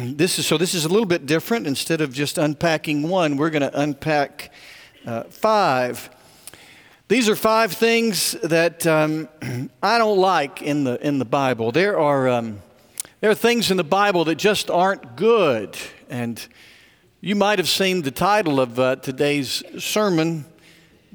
this 0.16 0.38
is 0.38 0.46
so 0.46 0.56
this 0.56 0.74
is 0.74 0.84
a 0.84 0.88
little 0.88 1.06
bit 1.06 1.26
different. 1.26 1.66
Instead 1.66 2.00
of 2.00 2.12
just 2.12 2.38
unpacking 2.38 3.08
one, 3.08 3.36
we're 3.36 3.50
going 3.50 3.62
to 3.62 3.80
unpack 3.80 4.52
uh, 5.06 5.24
five. 5.24 6.10
These 7.08 7.28
are 7.28 7.36
five 7.36 7.72
things 7.72 8.32
that 8.42 8.86
um, 8.86 9.28
I 9.82 9.98
don't 9.98 10.18
like 10.18 10.62
in 10.62 10.84
the 10.84 11.04
in 11.06 11.18
the 11.18 11.24
Bible. 11.24 11.72
There 11.72 11.98
are 11.98 12.28
um, 12.28 12.62
there 13.20 13.30
are 13.30 13.34
things 13.34 13.70
in 13.70 13.76
the 13.76 13.84
Bible 13.84 14.24
that 14.24 14.36
just 14.36 14.70
aren't 14.70 15.16
good, 15.16 15.76
and 16.08 16.44
you 17.20 17.34
might 17.34 17.58
have 17.58 17.68
seen 17.68 18.02
the 18.02 18.10
title 18.10 18.60
of 18.60 18.78
uh, 18.78 18.96
today's 18.96 19.62
sermon 19.78 20.46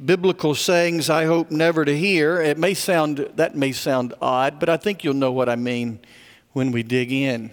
biblical 0.04 0.54
sayings 0.54 1.10
I 1.10 1.24
hope 1.24 1.52
never 1.52 1.86
to 1.86 1.98
hear. 1.98 2.42
It 2.42 2.58
may 2.58 2.74
sound, 2.74 3.30
that 3.36 3.56
may 3.56 3.72
sound 3.72 4.14
odd, 4.22 4.60
but 4.60 4.68
I 4.68 4.76
think 4.76 5.06
you'll 5.06 5.14
know 5.14 5.32
what 5.32 5.48
I 5.48 5.56
mean 5.56 6.00
when 6.52 6.72
we 6.72 6.84
dig 6.84 7.14
in. 7.14 7.52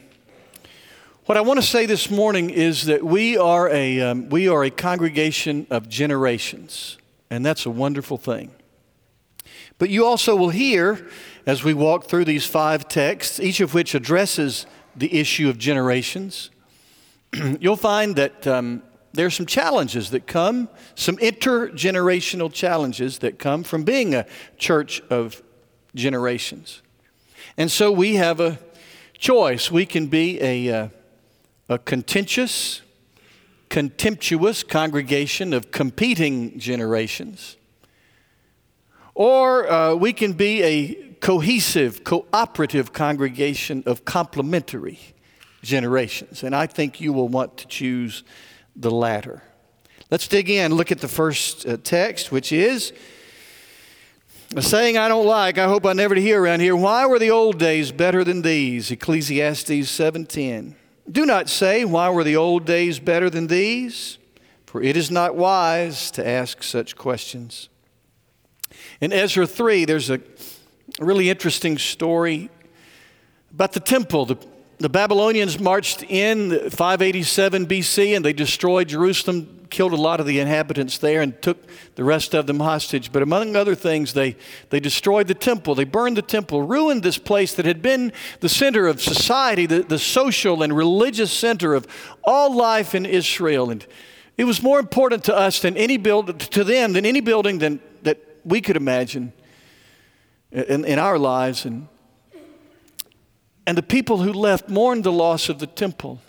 What 1.27 1.39
I 1.39 1.41
want 1.41 1.61
to 1.61 1.67
say 1.67 1.87
this 1.87 2.11
morning 2.11 2.51
is 2.51 2.87
that 2.87 3.05
we 3.05 3.39
are 3.39 3.71
a, 3.71 4.01
um, 4.01 4.29
we 4.29 4.49
are 4.49 4.65
a 4.65 4.71
congregation 4.71 5.69
of 5.71 5.89
generations, 5.89 6.99
and 7.31 7.47
that's 7.47 7.65
a 7.65 7.71
wonderful 7.71 8.19
thing. 8.19 8.51
But 9.79 9.89
you 9.89 10.05
also 10.05 10.35
will 10.35 10.51
hear 10.51 11.09
as 11.47 11.63
we 11.63 11.75
walk 11.75 12.07
through 12.07 12.25
these 12.25 12.45
five 12.45 12.89
texts, 12.89 13.39
each 13.39 13.61
of 13.61 13.73
which 13.73 13.95
addresses 13.95 14.67
the 14.97 15.17
issue 15.17 15.49
of 15.49 15.59
generations, 15.59 16.51
you'll 17.61 17.77
find 17.77 18.17
that 18.17 18.45
um, 18.49 18.83
there 19.13 19.27
are 19.27 19.31
some 19.31 19.47
challenges 19.47 20.11
that 20.11 20.27
come, 20.27 20.69
some 20.97 21.19
intergenerational 21.19 22.53
challenges 22.53 23.19
that 23.21 23.39
come 23.39 23.63
from 23.63 23.85
being 23.85 24.13
a 24.13 24.27
church 24.59 25.01
of 25.09 25.41
generations. 25.95 26.83
And 27.57 27.71
so 27.71 27.93
we 27.93 28.17
have 28.17 28.41
a 28.41 28.59
choice. 29.19 29.71
We 29.71 29.87
can 29.87 30.09
be 30.09 30.43
a, 30.43 30.69
uh, 30.69 30.89
a 31.73 31.79
contentious, 31.79 32.83
contemptuous 33.71 34.63
congregation 34.63 35.53
of 35.55 35.71
competing 35.71 36.59
generations, 36.59 37.57
or 39.15 39.71
uh, 39.71 39.95
we 39.95 40.13
can 40.13 40.35
be 40.35 40.63
a 40.63 40.95
cohesive, 41.21 42.05
cooperative 42.05 42.93
congregation 42.93 43.83
of 43.87 44.05
complementary 44.05 44.99
generations. 45.63 46.43
And 46.43 46.55
I 46.55 46.67
think 46.67 47.01
you 47.01 47.13
will 47.13 47.29
want 47.29 47.57
to 47.59 47.67
choose 47.67 48.25
the 48.77 48.91
latter. 48.91 49.43
Let's 50.11 50.29
dig 50.29 50.51
in, 50.51 50.75
look 50.75 50.93
at 50.93 51.01
the 51.01 51.09
first 51.09 51.67
uh, 51.67 51.79
text, 51.83 52.33
which 52.33 52.53
is 52.53 52.93
a 54.55 54.61
saying 54.61 54.99
I 54.99 55.09
don't 55.09 55.27
like, 55.27 55.57
I 55.57 55.65
hope 55.65 55.87
I 55.87 55.95
never 55.95 56.15
hear 56.15 56.43
around 56.43 56.61
here. 56.61 56.77
Why 56.77 57.07
were 57.07 57.19
the 57.19 57.31
old 57.31 57.59
days 57.59 57.93
better 57.93 58.25
than 58.25 58.43
these? 58.43 58.91
Ecclesiastes 58.91 59.71
7:10. 59.71 60.75
Do 61.11 61.27
not 61.27 61.49
say, 61.49 61.85
why 61.85 62.11
were 62.11 62.25
the 62.25 62.37
old 62.37 62.65
days 62.65 62.99
better 62.99 63.29
than 63.29 63.49
these? 63.49 64.19
For 64.67 64.83
it 64.83 64.97
is 64.97 65.11
not 65.11 65.35
wise 65.35 66.11
to 66.13 66.27
ask 66.27 66.63
such 66.63 66.97
questions. 66.97 67.69
In 69.01 69.13
Ezra 69.13 69.47
3, 69.47 69.85
there's 69.85 70.11
a 70.11 70.21
really 70.99 71.29
interesting 71.29 71.77
story 71.77 72.51
about 73.51 73.73
the 73.73 73.81
temple. 73.81 74.27
The 74.27 74.39
the 74.83 74.89
Babylonians 74.89 75.61
marched 75.61 76.03
in 76.03 76.69
587 76.69 77.67
BC 77.67 78.17
and 78.17 78.25
they 78.25 78.33
destroyed 78.33 78.89
Jerusalem, 78.89 79.62
killed 79.73 79.93
a 79.93 79.97
lot 79.97 80.21
of 80.21 80.27
the 80.27 80.39
inhabitants 80.39 80.99
there, 80.99 81.21
and 81.21 81.43
took 81.43 81.59
the 81.97 82.05
rest 82.05 82.35
of 82.35 82.47
them 82.47 82.61
hostage. 82.61 83.11
But 83.11 83.23
among 83.23 83.57
other 83.57 83.75
things, 83.75 84.13
they, 84.13 84.37
they 84.71 84.79
destroyed 84.79 85.27
the 85.27 85.35
temple. 85.35 85.75
They 85.75 85.83
burned 85.85 86.17
the 86.17 86.23
temple, 86.23 86.63
ruined 86.63 87.03
this 87.03 87.19
place 87.19 87.55
that 87.55 87.67
had 87.67 87.83
been 87.83 88.13
the 88.39 88.49
center 88.49 88.87
of 88.87 89.03
society, 89.03 89.67
the, 89.67 89.83
the 89.83 89.99
social 89.99 90.63
and 90.63 90.77
religious 90.77 91.33
center 91.33 91.75
of 91.75 91.89
all 92.23 92.55
life 92.55 92.95
in 92.95 93.05
Israel. 93.05 93.71
And 93.71 93.85
it 94.37 94.45
was 94.45 94.63
more 94.63 94.79
important 94.79 95.25
to 95.25 95.35
us 95.35 95.61
than 95.61 95.77
any 95.77 95.97
build, 95.97 96.39
to 96.39 96.63
them 96.63 96.93
than 96.93 97.05
any 97.05 97.21
building 97.21 97.59
than, 97.59 97.81
that 98.03 98.19
we 98.45 98.61
could 98.61 98.77
imagine 98.77 99.33
in, 100.53 100.85
in 100.85 101.01
our 101.01 101.19
lives. 101.19 101.65
And 101.65 101.89
and 103.67 103.79
the 103.79 103.83
people 103.83 104.19
who 104.19 104.33
left 104.33 104.69
mourned 104.69 105.05
the 105.05 105.13
loss 105.13 105.49
of 105.49 105.59
the 105.59 105.67
temple. 105.67 106.21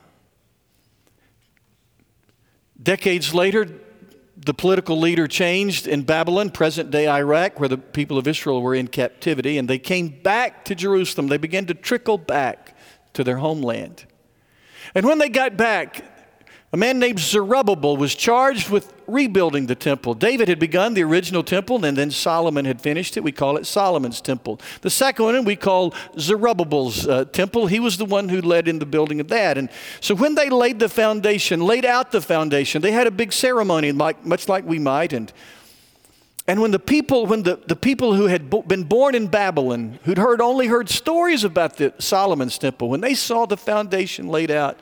Decades 2.83 3.33
later, 3.33 3.67
the 4.35 4.53
political 4.53 4.99
leader 4.99 5.27
changed 5.27 5.87
in 5.87 6.03
Babylon, 6.03 6.49
present 6.49 6.91
day 6.91 7.07
Iraq, 7.07 7.59
where 7.59 7.69
the 7.69 7.77
people 7.77 8.17
of 8.17 8.27
Israel 8.27 8.61
were 8.61 8.75
in 8.75 8.87
captivity, 8.87 9.57
and 9.57 9.69
they 9.69 9.79
came 9.79 10.09
back 10.09 10.65
to 10.65 10.75
Jerusalem. 10.75 11.27
They 11.27 11.37
began 11.37 11.65
to 11.67 11.73
trickle 11.73 12.17
back 12.17 12.75
to 13.13 13.23
their 13.23 13.37
homeland. 13.37 14.05
And 14.93 15.05
when 15.05 15.17
they 15.17 15.29
got 15.29 15.55
back, 15.55 16.03
a 16.73 16.77
man 16.77 16.97
named 16.97 17.19
Zerubbabel 17.19 17.97
was 17.97 18.15
charged 18.15 18.71
with 18.71 18.91
rebuilding 19.05 19.67
the 19.67 19.75
temple. 19.75 20.15
David 20.15 20.47
had 20.47 20.57
begun 20.57 20.95
the 20.95 21.03
original 21.03 21.43
temple, 21.43 21.85
and 21.85 21.95
then 21.95 22.09
Solomon 22.09 22.65
had 22.65 22.81
finished 22.81 23.15
it. 23.15 23.23
We 23.23 23.31
call 23.31 23.57
it 23.57 23.67
Solomon's 23.67 24.19
temple. 24.19 24.59
The 24.81 24.89
second 24.89 25.25
one 25.25 25.45
we 25.45 25.55
call 25.55 25.93
Zerubbabel's 26.17 27.07
uh, 27.07 27.25
temple. 27.25 27.67
He 27.67 27.79
was 27.79 27.97
the 27.97 28.05
one 28.05 28.27
who 28.27 28.41
led 28.41 28.67
in 28.67 28.79
the 28.79 28.87
building 28.87 29.19
of 29.19 29.27
that. 29.27 29.55
And 29.55 29.69
so 30.01 30.15
when 30.15 30.33
they 30.33 30.49
laid 30.49 30.79
the 30.79 30.89
foundation, 30.89 31.61
laid 31.61 31.85
out 31.85 32.11
the 32.11 32.21
foundation, 32.21 32.81
they 32.81 32.91
had 32.91 33.05
a 33.05 33.11
big 33.11 33.33
ceremony, 33.33 33.91
like, 33.91 34.25
much 34.25 34.49
like 34.49 34.65
we 34.65 34.79
might. 34.79 35.13
And 35.13 35.31
and 36.45 36.61
when 36.61 36.71
the 36.71 36.79
people, 36.79 37.25
when 37.25 37.43
the, 37.43 37.57
the 37.67 37.75
people 37.75 38.15
who 38.15 38.27
had 38.27 38.49
bo- 38.49 38.63
been 38.63 38.83
born 38.83 39.15
in 39.15 39.27
Babylon, 39.27 39.97
who'd 40.03 40.17
heard 40.17 40.41
only 40.41 40.67
heard 40.67 40.89
stories 40.89 41.45
about 41.45 41.77
the 41.77 41.93
Solomon's 41.99 42.57
temple, 42.57 42.89
when 42.89 42.99
they 42.99 43.13
saw 43.13 43.45
the 43.45 43.55
foundation 43.55 44.27
laid 44.27 44.51
out, 44.51 44.77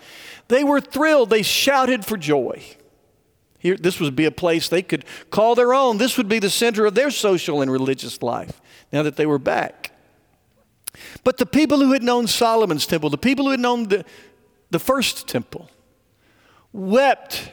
they 0.52 0.64
were 0.64 0.82
thrilled. 0.82 1.30
They 1.30 1.44
shouted 1.44 2.06
for 2.06 2.18
joy. 2.18 2.64
Here, 3.58 3.78
this 3.78 4.00
would 4.00 4.16
be 4.16 4.26
a 4.26 4.32
place 4.32 4.68
they 4.68 4.82
could 4.82 5.06
call 5.30 5.56
their 5.56 5.74
own. 5.74 5.98
This 5.98 6.18
would 6.18 6.28
be 6.28 6.40
the 6.40 6.50
center 6.50 6.86
of 6.86 6.96
their 6.96 7.12
social 7.12 7.62
and 7.62 7.72
religious 7.72 8.22
life 8.22 8.60
now 8.92 9.04
that 9.04 9.16
they 9.18 9.26
were 9.26 9.40
back. 9.40 9.92
But 11.24 11.38
the 11.38 11.46
people 11.46 11.80
who 11.80 11.94
had 11.94 12.04
known 12.04 12.28
Solomon's 12.28 12.86
temple, 12.86 13.10
the 13.10 13.18
people 13.18 13.46
who 13.46 13.52
had 13.52 13.60
known 13.60 13.88
the, 13.88 14.04
the 14.72 14.80
first 14.80 15.28
temple, 15.28 15.70
wept 16.74 17.52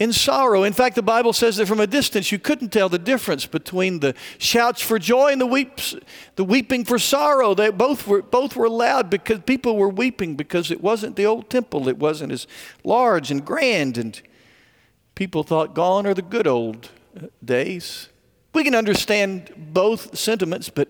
in 0.00 0.14
sorrow. 0.14 0.64
In 0.64 0.72
fact, 0.72 0.96
the 0.96 1.02
Bible 1.02 1.34
says 1.34 1.58
that 1.58 1.66
from 1.66 1.78
a 1.78 1.86
distance 1.86 2.32
you 2.32 2.38
couldn't 2.38 2.70
tell 2.70 2.88
the 2.88 2.98
difference 2.98 3.44
between 3.44 4.00
the 4.00 4.14
shouts 4.38 4.80
for 4.80 4.98
joy 4.98 5.30
and 5.30 5.40
the 5.40 5.46
weeps, 5.46 5.94
the 6.36 6.42
weeping 6.42 6.86
for 6.86 6.98
sorrow. 6.98 7.54
They 7.54 7.70
both 7.70 8.06
were 8.06 8.22
both 8.22 8.56
were 8.56 8.70
loud 8.70 9.10
because 9.10 9.40
people 9.40 9.76
were 9.76 9.90
weeping 9.90 10.36
because 10.36 10.70
it 10.70 10.80
wasn't 10.80 11.16
the 11.16 11.26
old 11.26 11.50
temple. 11.50 11.86
It 11.86 11.98
wasn't 11.98 12.32
as 12.32 12.46
large 12.82 13.30
and 13.30 13.44
grand, 13.44 13.98
and 13.98 14.20
people 15.14 15.42
thought 15.42 15.74
gone 15.74 16.06
are 16.06 16.14
the 16.14 16.22
good 16.22 16.46
old 16.46 16.88
days. 17.44 18.08
We 18.54 18.64
can 18.64 18.74
understand 18.74 19.52
both 19.56 20.16
sentiments, 20.16 20.70
but 20.70 20.88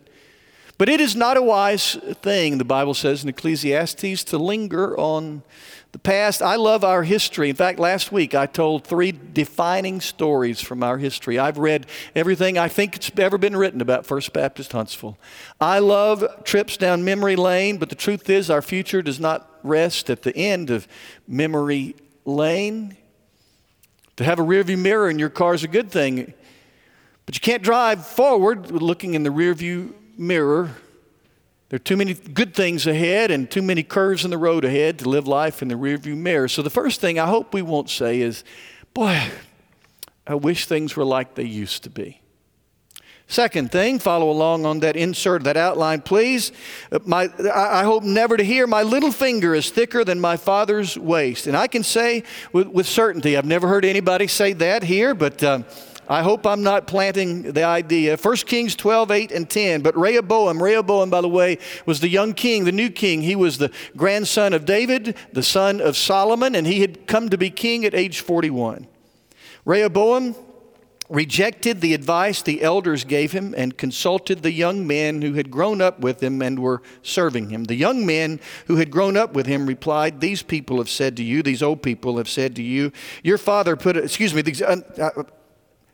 but 0.78 0.88
it 0.88 0.98
is 0.98 1.14
not 1.14 1.36
a 1.36 1.42
wise 1.42 1.96
thing, 2.22 2.56
the 2.56 2.64
Bible 2.64 2.94
says 2.94 3.22
in 3.22 3.28
Ecclesiastes, 3.28 4.24
to 4.24 4.38
linger 4.38 4.96
on 4.96 5.42
the 5.92 5.98
past, 5.98 6.40
I 6.40 6.54
love 6.54 6.84
our 6.84 7.02
history. 7.02 7.50
In 7.50 7.56
fact, 7.56 7.80
last 7.80 8.12
week 8.12 8.32
I 8.34 8.46
told 8.46 8.84
three 8.84 9.10
defining 9.10 10.00
stories 10.00 10.60
from 10.60 10.84
our 10.84 10.98
history. 10.98 11.36
I've 11.36 11.58
read 11.58 11.86
everything 12.14 12.56
I 12.56 12.68
think 12.68 12.94
it's 12.94 13.10
ever 13.18 13.38
been 13.38 13.56
written 13.56 13.80
about 13.80 14.06
First 14.06 14.32
Baptist 14.32 14.70
Huntsville. 14.70 15.18
I 15.60 15.80
love 15.80 16.44
trips 16.44 16.76
down 16.76 17.04
memory 17.04 17.34
lane, 17.34 17.78
but 17.78 17.88
the 17.88 17.96
truth 17.96 18.30
is 18.30 18.50
our 18.50 18.62
future 18.62 19.02
does 19.02 19.18
not 19.18 19.50
rest 19.64 20.10
at 20.10 20.22
the 20.22 20.36
end 20.36 20.70
of 20.70 20.86
memory 21.26 21.96
lane. 22.24 22.96
To 24.16 24.24
have 24.24 24.38
a 24.38 24.44
rearview 24.44 24.78
mirror 24.78 25.10
in 25.10 25.18
your 25.18 25.30
car 25.30 25.54
is 25.54 25.64
a 25.64 25.68
good 25.68 25.90
thing, 25.90 26.34
but 27.26 27.34
you 27.34 27.40
can't 27.40 27.64
drive 27.64 28.06
forward 28.06 28.70
looking 28.70 29.14
in 29.14 29.24
the 29.24 29.30
rearview 29.30 29.92
mirror 30.16 30.70
there 31.70 31.76
are 31.76 31.78
too 31.78 31.96
many 31.96 32.14
good 32.14 32.52
things 32.52 32.88
ahead 32.88 33.30
and 33.30 33.48
too 33.48 33.62
many 33.62 33.84
curves 33.84 34.24
in 34.24 34.32
the 34.32 34.38
road 34.38 34.64
ahead 34.64 34.98
to 34.98 35.08
live 35.08 35.28
life 35.28 35.62
in 35.62 35.68
the 35.68 35.76
rearview 35.76 36.16
mirror. 36.16 36.48
So, 36.48 36.62
the 36.62 36.70
first 36.70 37.00
thing 37.00 37.20
I 37.20 37.26
hope 37.26 37.54
we 37.54 37.62
won't 37.62 37.88
say 37.88 38.20
is, 38.20 38.42
Boy, 38.92 39.22
I 40.26 40.34
wish 40.34 40.66
things 40.66 40.96
were 40.96 41.04
like 41.04 41.36
they 41.36 41.44
used 41.44 41.84
to 41.84 41.90
be. 41.90 42.20
Second 43.28 43.70
thing, 43.70 44.00
follow 44.00 44.28
along 44.28 44.66
on 44.66 44.80
that 44.80 44.96
insert, 44.96 45.44
that 45.44 45.56
outline, 45.56 46.00
please. 46.00 46.50
Uh, 46.90 46.98
my, 47.04 47.30
I 47.54 47.84
hope 47.84 48.02
never 48.02 48.36
to 48.36 48.42
hear, 48.42 48.66
my 48.66 48.82
little 48.82 49.12
finger 49.12 49.54
is 49.54 49.70
thicker 49.70 50.04
than 50.04 50.20
my 50.20 50.36
father's 50.36 50.98
waist. 50.98 51.46
And 51.46 51.56
I 51.56 51.68
can 51.68 51.84
say 51.84 52.24
with, 52.52 52.66
with 52.66 52.88
certainty, 52.88 53.36
I've 53.36 53.46
never 53.46 53.68
heard 53.68 53.84
anybody 53.84 54.26
say 54.26 54.52
that 54.54 54.82
here, 54.82 55.14
but. 55.14 55.44
Um, 55.44 55.64
I 56.10 56.22
hope 56.22 56.44
I'm 56.44 56.64
not 56.64 56.88
planting 56.88 57.52
the 57.52 57.62
idea. 57.62 58.16
1 58.16 58.36
Kings 58.38 58.74
12, 58.74 59.12
8, 59.12 59.30
and 59.30 59.48
10. 59.48 59.80
But 59.80 59.96
Rehoboam, 59.96 60.60
Rehoboam, 60.60 61.08
by 61.08 61.20
the 61.20 61.28
way, 61.28 61.58
was 61.86 62.00
the 62.00 62.08
young 62.08 62.34
king, 62.34 62.64
the 62.64 62.72
new 62.72 62.90
king. 62.90 63.22
He 63.22 63.36
was 63.36 63.58
the 63.58 63.70
grandson 63.96 64.52
of 64.52 64.64
David, 64.64 65.16
the 65.32 65.44
son 65.44 65.80
of 65.80 65.96
Solomon, 65.96 66.56
and 66.56 66.66
he 66.66 66.80
had 66.80 67.06
come 67.06 67.28
to 67.28 67.38
be 67.38 67.48
king 67.48 67.84
at 67.84 67.94
age 67.94 68.22
41. 68.22 68.88
Rehoboam 69.64 70.34
rejected 71.08 71.80
the 71.80 71.94
advice 71.94 72.42
the 72.42 72.62
elders 72.62 73.04
gave 73.04 73.30
him 73.30 73.54
and 73.56 73.78
consulted 73.78 74.42
the 74.42 74.52
young 74.52 74.88
men 74.88 75.22
who 75.22 75.34
had 75.34 75.48
grown 75.48 75.80
up 75.80 76.00
with 76.00 76.20
him 76.20 76.42
and 76.42 76.58
were 76.58 76.82
serving 77.02 77.50
him. 77.50 77.64
The 77.64 77.76
young 77.76 78.04
men 78.04 78.40
who 78.66 78.76
had 78.76 78.90
grown 78.90 79.16
up 79.16 79.34
with 79.34 79.46
him 79.46 79.64
replied, 79.66 80.20
These 80.20 80.42
people 80.42 80.78
have 80.78 80.90
said 80.90 81.16
to 81.18 81.22
you, 81.22 81.44
these 81.44 81.62
old 81.62 81.82
people 81.82 82.16
have 82.16 82.28
said 82.28 82.56
to 82.56 82.62
you, 82.62 82.90
your 83.22 83.38
father 83.38 83.76
put, 83.76 83.96
excuse 83.96 84.34
me, 84.34 84.42
these, 84.42 84.60
uh, 84.60 84.80
uh, 84.98 85.22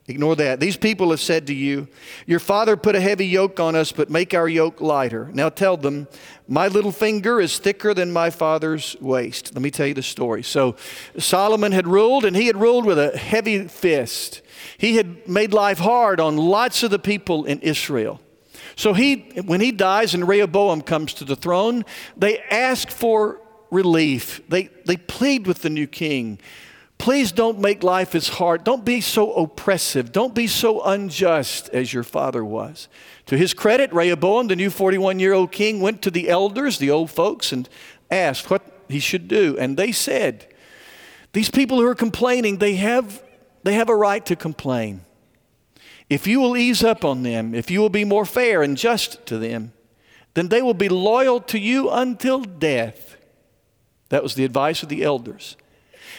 Ignore 0.09 0.37
that. 0.37 0.61
These 0.61 0.77
people 0.77 1.11
have 1.11 1.21
said 1.21 1.49
to 1.49 1.55
you, 1.55 1.89
Your 2.27 2.39
father 2.39 2.77
put 2.77 2.95
a 2.95 3.01
heavy 3.01 3.27
yoke 3.27 3.59
on 3.59 3.75
us, 3.75 3.91
but 3.91 4.09
make 4.09 4.35
our 4.35 4.49
yoke 4.49 4.81
lighter. 4.81 5.31
Now 5.33 5.49
tell 5.49 5.77
them, 5.77 6.07
My 6.47 6.69
little 6.69 6.93
finger 6.93 7.41
is 7.41 7.59
thicker 7.59 7.93
than 7.93 8.13
my 8.13 8.31
father's 8.31 8.95
waist. 9.01 9.53
Let 9.55 9.63
me 9.63 9.73
tell 9.73 9.87
you 9.87 9.95
the 9.95 10.05
story. 10.05 10.45
So 10.45 10.77
Solomon 11.19 11.73
had 11.73 11.89
ruled, 11.89 12.25
and 12.25 12.37
he 12.37 12.47
had 12.47 12.57
ruled 12.57 12.87
with 12.87 13.01
a 13.01 13.19
heavy 13.19 13.67
fist. 13.67 14.43
He 14.79 14.97
had 14.97 15.29
made 15.29 15.53
life 15.53 15.79
hard 15.79 16.21
on 16.21 16.37
lots 16.37 16.85
of 16.85 16.93
the 16.93 17.01
people 17.01 17.45
in 17.45 17.59
Israel. 17.61 18.21
So 18.77 18.93
he, 18.93 19.41
when 19.45 19.61
he 19.61 19.73
dies 19.73 20.15
and 20.15 20.29
Rehoboam 20.29 20.83
comes 20.83 21.15
to 21.15 21.25
the 21.25 21.35
throne, 21.35 21.85
they 22.17 22.39
ask 22.39 22.91
for 22.91 23.41
relief. 23.71 24.41
They, 24.49 24.71
they 24.85 24.99
plead 24.99 25.47
with 25.47 25.63
the 25.63 25.71
new 25.71 25.87
king. 25.87 26.39
Please 26.99 27.31
don't 27.31 27.61
make 27.61 27.83
life 27.83 28.15
as 28.15 28.29
hard. 28.29 28.65
Don't 28.65 28.85
be 28.85 29.01
so 29.01 29.33
oppressive. 29.35 30.13
Don't 30.13 30.35
be 30.35 30.47
so 30.47 30.83
unjust 30.83 31.69
as 31.71 31.93
your 31.93 32.03
father 32.03 32.45
was. 32.45 32.89
To 33.27 33.37
his 33.37 33.55
credit, 33.55 33.93
Rehoboam, 33.93 34.49
the 34.49 34.57
new 34.57 34.71
41 34.71 35.19
year 35.19 35.33
old 35.33 35.53
king, 35.53 35.81
went 35.81 36.03
to 36.03 36.11
the 36.11 36.29
elders, 36.29 36.79
the 36.79 36.91
old 36.91 37.11
folks, 37.11 37.53
and 37.53 37.69
asked 38.11 38.51
what 38.51 38.63
he 38.89 38.99
should 38.99 39.29
do. 39.29 39.57
And 39.59 39.77
they 39.77 39.93
said, 39.93 40.47
These 41.33 41.51
people 41.51 41.79
who 41.79 41.87
are 41.87 41.95
complaining, 41.95 42.59
they 42.59 42.77
have 42.77 43.23
they 43.63 43.75
have 43.75 43.89
a 43.89 43.97
right 43.97 44.25
to 44.27 44.37
complain. 44.37 45.01
If 46.09 46.29
you 46.29 46.39
will 46.39 46.57
ease 46.57 46.85
up 46.85 47.05
on 47.05 47.25
them, 47.25 47.53
if 47.53 47.69
you 47.69 47.81
will 47.81 47.89
be 47.89 48.05
more 48.05 48.25
fair 48.25 48.63
and 48.63 48.77
just 48.77 49.27
to 49.27 49.39
them, 49.39 49.73
then 50.35 50.49
they 50.49 50.63
will 50.63 50.75
be 50.75 50.89
loyal 50.89 51.41
to 51.41 51.59
you 51.59 51.91
until 51.91 52.43
death. 52.43 53.17
That 54.11 54.23
was 54.23 54.37
the 54.37 54.45
advice 54.45 54.85
of 54.85 54.89
the 54.89 55.03
elders. 55.03 55.57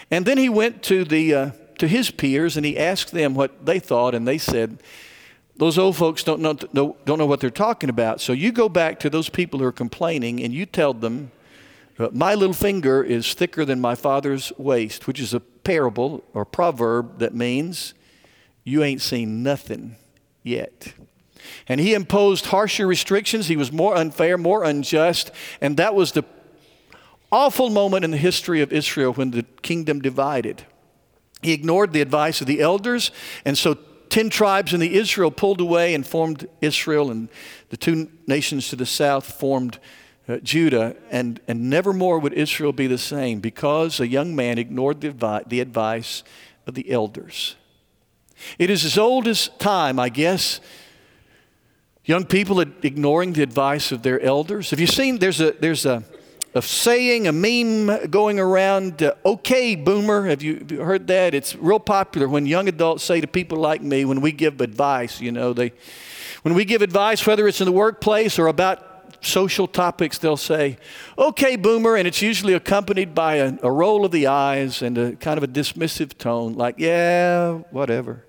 And 0.10 0.26
then 0.26 0.38
he 0.38 0.50
went 0.50 0.84
to, 0.84 1.04
the, 1.04 1.34
uh, 1.34 1.52
to 1.80 1.88
his 1.88 2.12
peers 2.12 2.58
and 2.58 2.66
he 2.66 2.78
asked 2.78 3.12
them 3.12 3.36
what 3.36 3.66
they 3.66 3.80
thought, 3.80 4.16
and 4.16 4.28
they 4.28 4.38
said, 4.38 4.80
Those 5.58 5.78
old 5.78 5.96
folks 5.96 6.24
don't 6.24 6.42
know, 6.42 6.54
don't 7.06 7.18
know 7.18 7.26
what 7.26 7.40
they're 7.40 7.50
talking 7.50 7.90
about. 7.90 8.22
So 8.22 8.34
you 8.34 8.52
go 8.52 8.70
back 8.70 9.00
to 9.02 9.10
those 9.10 9.30
people 9.30 9.60
who 9.60 9.66
are 9.66 9.72
complaining 9.72 10.42
and 10.42 10.54
you 10.54 10.66
tell 10.66 10.94
them, 10.94 11.32
My 12.12 12.36
little 12.36 12.54
finger 12.54 13.04
is 13.04 13.34
thicker 13.34 13.66
than 13.66 13.82
my 13.82 13.96
father's 13.96 14.52
waist, 14.58 15.08
which 15.08 15.20
is 15.20 15.34
a 15.34 15.40
parable 15.40 16.24
or 16.34 16.46
proverb 16.46 17.20
that 17.20 17.34
means 17.34 17.94
you 18.64 18.84
ain't 18.84 19.02
seen 19.02 19.44
nothing 19.44 19.98
yet. 20.44 20.94
And 21.68 21.80
he 21.80 21.94
imposed 21.94 22.48
harsher 22.48 22.88
restrictions. 22.88 23.48
He 23.48 23.58
was 23.58 23.72
more 23.72 23.96
unfair, 23.96 24.38
more 24.38 24.64
unjust. 24.64 25.32
And 25.62 25.78
that 25.78 25.96
was 25.96 26.14
the 26.14 26.24
awful 27.32 27.70
moment 27.70 28.06
in 28.06 28.12
the 28.12 28.18
history 28.18 28.62
of 28.62 28.72
Israel 28.72 29.14
when 29.14 29.32
the 29.32 29.44
kingdom 29.62 30.02
divided. 30.02 30.66
He 31.42 31.54
ignored 31.54 31.94
the 31.94 32.02
advice 32.02 32.42
of 32.42 32.48
the 32.48 32.62
elders, 32.62 33.12
and 33.46 33.58
so 33.58 33.78
10 34.10 34.30
tribes 34.30 34.74
in 34.74 34.80
the 34.80 34.96
Israel 34.96 35.32
pulled 35.32 35.62
away 35.62 35.94
and 35.94 36.06
formed 36.06 36.48
Israel, 36.62 37.12
and 37.12 37.30
the 37.70 37.78
two 37.78 38.10
nations 38.26 38.70
to 38.70 38.76
the 38.76 38.86
south 38.86 39.34
formed 39.34 39.80
uh, 40.28 40.38
Judah, 40.38 40.96
and, 41.10 41.40
and 41.48 41.70
never 41.70 41.94
more 41.94 42.20
would 42.20 42.34
Israel 42.34 42.74
be 42.74 42.88
the 42.88 42.98
same 42.98 43.40
because 43.40 44.00
a 44.00 44.08
young 44.08 44.36
man 44.36 44.58
ignored 44.58 45.02
the, 45.02 45.12
advi- 45.12 45.48
the 45.48 45.62
advice 45.62 46.24
of 46.66 46.76
the 46.76 46.92
elders. 46.92 47.56
It 48.60 48.70
is 48.70 48.84
as 48.86 48.98
old 48.98 49.28
as 49.28 49.50
time, 49.58 50.00
I 50.00 50.10
guess. 50.10 50.60
Young 52.04 52.26
people 52.26 52.60
ignoring 52.60 53.34
the 53.34 53.44
advice 53.44 53.92
of 53.92 54.04
their 54.04 54.20
elders. 54.22 54.70
Have 54.72 54.80
you 54.80 54.88
seen? 54.88 55.20
There's 55.20 55.42
a 55.42 55.52
there's 55.52 55.86
a, 55.86 56.04
a 56.58 56.62
saying, 56.62 57.28
a 57.28 57.32
meme 57.32 58.10
going 58.10 58.40
around. 58.40 59.02
Uh, 59.02 59.14
okay, 59.26 59.76
boomer. 59.76 60.28
Have 60.28 60.42
you, 60.42 60.56
have 60.58 60.72
you 60.72 60.82
heard 60.82 61.08
that? 61.08 61.34
It's 61.34 61.56
real 61.56 61.80
popular 61.80 62.28
when 62.28 62.46
young 62.46 62.68
adults 62.68 63.04
say 63.04 63.22
to 63.22 63.28
people 63.28 63.60
like 63.60 63.82
me 63.82 64.04
when 64.04 64.20
we 64.20 64.32
give 64.34 64.60
advice. 64.60 65.22
You 65.22 65.32
know, 65.32 65.54
they 65.54 65.72
when 66.42 66.54
we 66.54 66.66
give 66.66 66.82
advice, 66.82 67.26
whether 67.26 67.48
it's 67.48 67.62
in 67.62 67.66
the 67.66 67.72
workplace 67.72 68.38
or 68.40 68.48
about 68.48 68.88
social 69.22 69.68
topics, 69.68 70.18
they'll 70.18 70.38
say, 70.38 70.78
okay, 71.18 71.56
boomer, 71.56 71.96
and 71.96 72.08
it's 72.08 72.22
usually 72.22 72.54
accompanied 72.54 73.16
by 73.16 73.36
a, 73.36 73.54
a, 73.64 73.72
roll 73.72 74.06
of 74.06 74.12
the 74.12 74.28
eyes 74.28 74.82
and 74.82 74.98
a 74.98 75.16
kind 75.16 75.38
of 75.38 75.44
a 75.44 75.48
dismissive 75.48 76.18
tone, 76.18 76.54
like, 76.54 76.76
yeah, 76.78 77.54
whatever. 77.72 78.26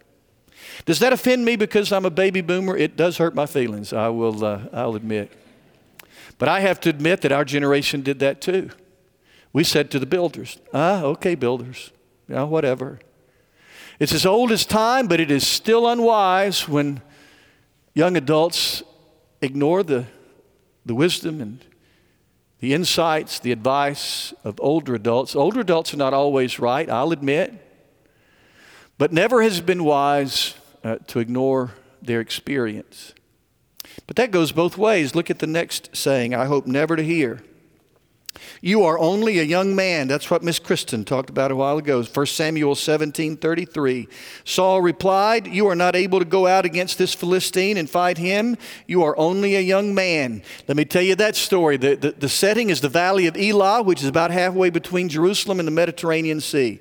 Does 0.84 0.98
that 1.00 1.12
offend 1.12 1.44
me 1.44 1.56
because 1.56 1.92
I'm 1.92 2.04
a 2.04 2.10
baby 2.10 2.40
boomer? 2.40 2.76
It 2.76 2.96
does 2.96 3.18
hurt 3.18 3.34
my 3.34 3.46
feelings, 3.46 3.92
I 3.92 4.08
will, 4.08 4.44
uh, 4.44 4.62
I'll 4.72 4.94
admit. 4.94 5.30
But 6.38 6.48
I 6.48 6.60
have 6.60 6.80
to 6.80 6.90
admit 6.90 7.20
that 7.22 7.32
our 7.32 7.44
generation 7.44 8.02
did 8.02 8.20
that 8.20 8.40
too. 8.40 8.70
We 9.52 9.64
said 9.64 9.90
to 9.90 9.98
the 9.98 10.06
builders, 10.06 10.58
ah, 10.72 11.02
okay, 11.02 11.34
builders, 11.34 11.90
yeah, 12.28 12.44
whatever. 12.44 13.00
It's 13.98 14.12
as 14.12 14.24
old 14.24 14.52
as 14.52 14.64
time, 14.64 15.08
but 15.08 15.18
it 15.18 15.30
is 15.30 15.46
still 15.46 15.88
unwise 15.88 16.68
when 16.68 17.00
young 17.94 18.16
adults 18.16 18.82
ignore 19.40 19.82
the 19.82 20.06
the 20.88 20.94
wisdom 20.94 21.40
and 21.40 21.64
the 22.60 22.74
insights, 22.74 23.38
the 23.38 23.52
advice 23.52 24.34
of 24.42 24.58
older 24.60 24.94
adults. 24.94 25.36
Older 25.36 25.60
adults 25.60 25.94
are 25.94 25.98
not 25.98 26.12
always 26.12 26.58
right, 26.58 26.90
I'll 26.90 27.12
admit, 27.12 27.54
but 28.96 29.12
never 29.12 29.42
has 29.42 29.58
it 29.58 29.66
been 29.66 29.84
wise 29.84 30.54
uh, 30.82 30.96
to 31.08 31.20
ignore 31.20 31.74
their 32.02 32.20
experience. 32.20 33.14
But 34.06 34.16
that 34.16 34.30
goes 34.30 34.52
both 34.52 34.78
ways. 34.78 35.14
Look 35.14 35.30
at 35.30 35.38
the 35.38 35.46
next 35.46 35.96
saying 35.96 36.34
I 36.34 36.46
hope 36.46 36.66
never 36.66 36.96
to 36.96 37.02
hear. 37.02 37.42
You 38.60 38.82
are 38.84 38.98
only 38.98 39.38
a 39.38 39.42
young 39.42 39.74
man. 39.74 40.08
That's 40.08 40.30
what 40.30 40.42
Miss 40.42 40.58
Kristen 40.58 41.04
talked 41.04 41.30
about 41.30 41.50
a 41.50 41.56
while 41.56 41.78
ago. 41.78 42.02
1 42.02 42.26
Samuel 42.26 42.74
17 42.74 43.36
33. 43.36 44.08
Saul 44.44 44.82
replied, 44.82 45.46
You 45.46 45.68
are 45.68 45.74
not 45.74 45.96
able 45.96 46.18
to 46.18 46.24
go 46.24 46.46
out 46.46 46.64
against 46.64 46.98
this 46.98 47.14
Philistine 47.14 47.76
and 47.76 47.88
fight 47.88 48.18
him. 48.18 48.56
You 48.86 49.02
are 49.02 49.16
only 49.18 49.56
a 49.56 49.60
young 49.60 49.94
man. 49.94 50.42
Let 50.66 50.76
me 50.76 50.84
tell 50.84 51.02
you 51.02 51.14
that 51.16 51.36
story. 51.36 51.76
The, 51.76 51.96
the, 51.96 52.10
the 52.12 52.28
setting 52.28 52.70
is 52.70 52.80
the 52.80 52.88
valley 52.88 53.26
of 53.26 53.36
Elah, 53.36 53.82
which 53.82 54.02
is 54.02 54.08
about 54.08 54.30
halfway 54.30 54.70
between 54.70 55.08
Jerusalem 55.08 55.58
and 55.58 55.66
the 55.66 55.72
Mediterranean 55.72 56.40
Sea. 56.40 56.80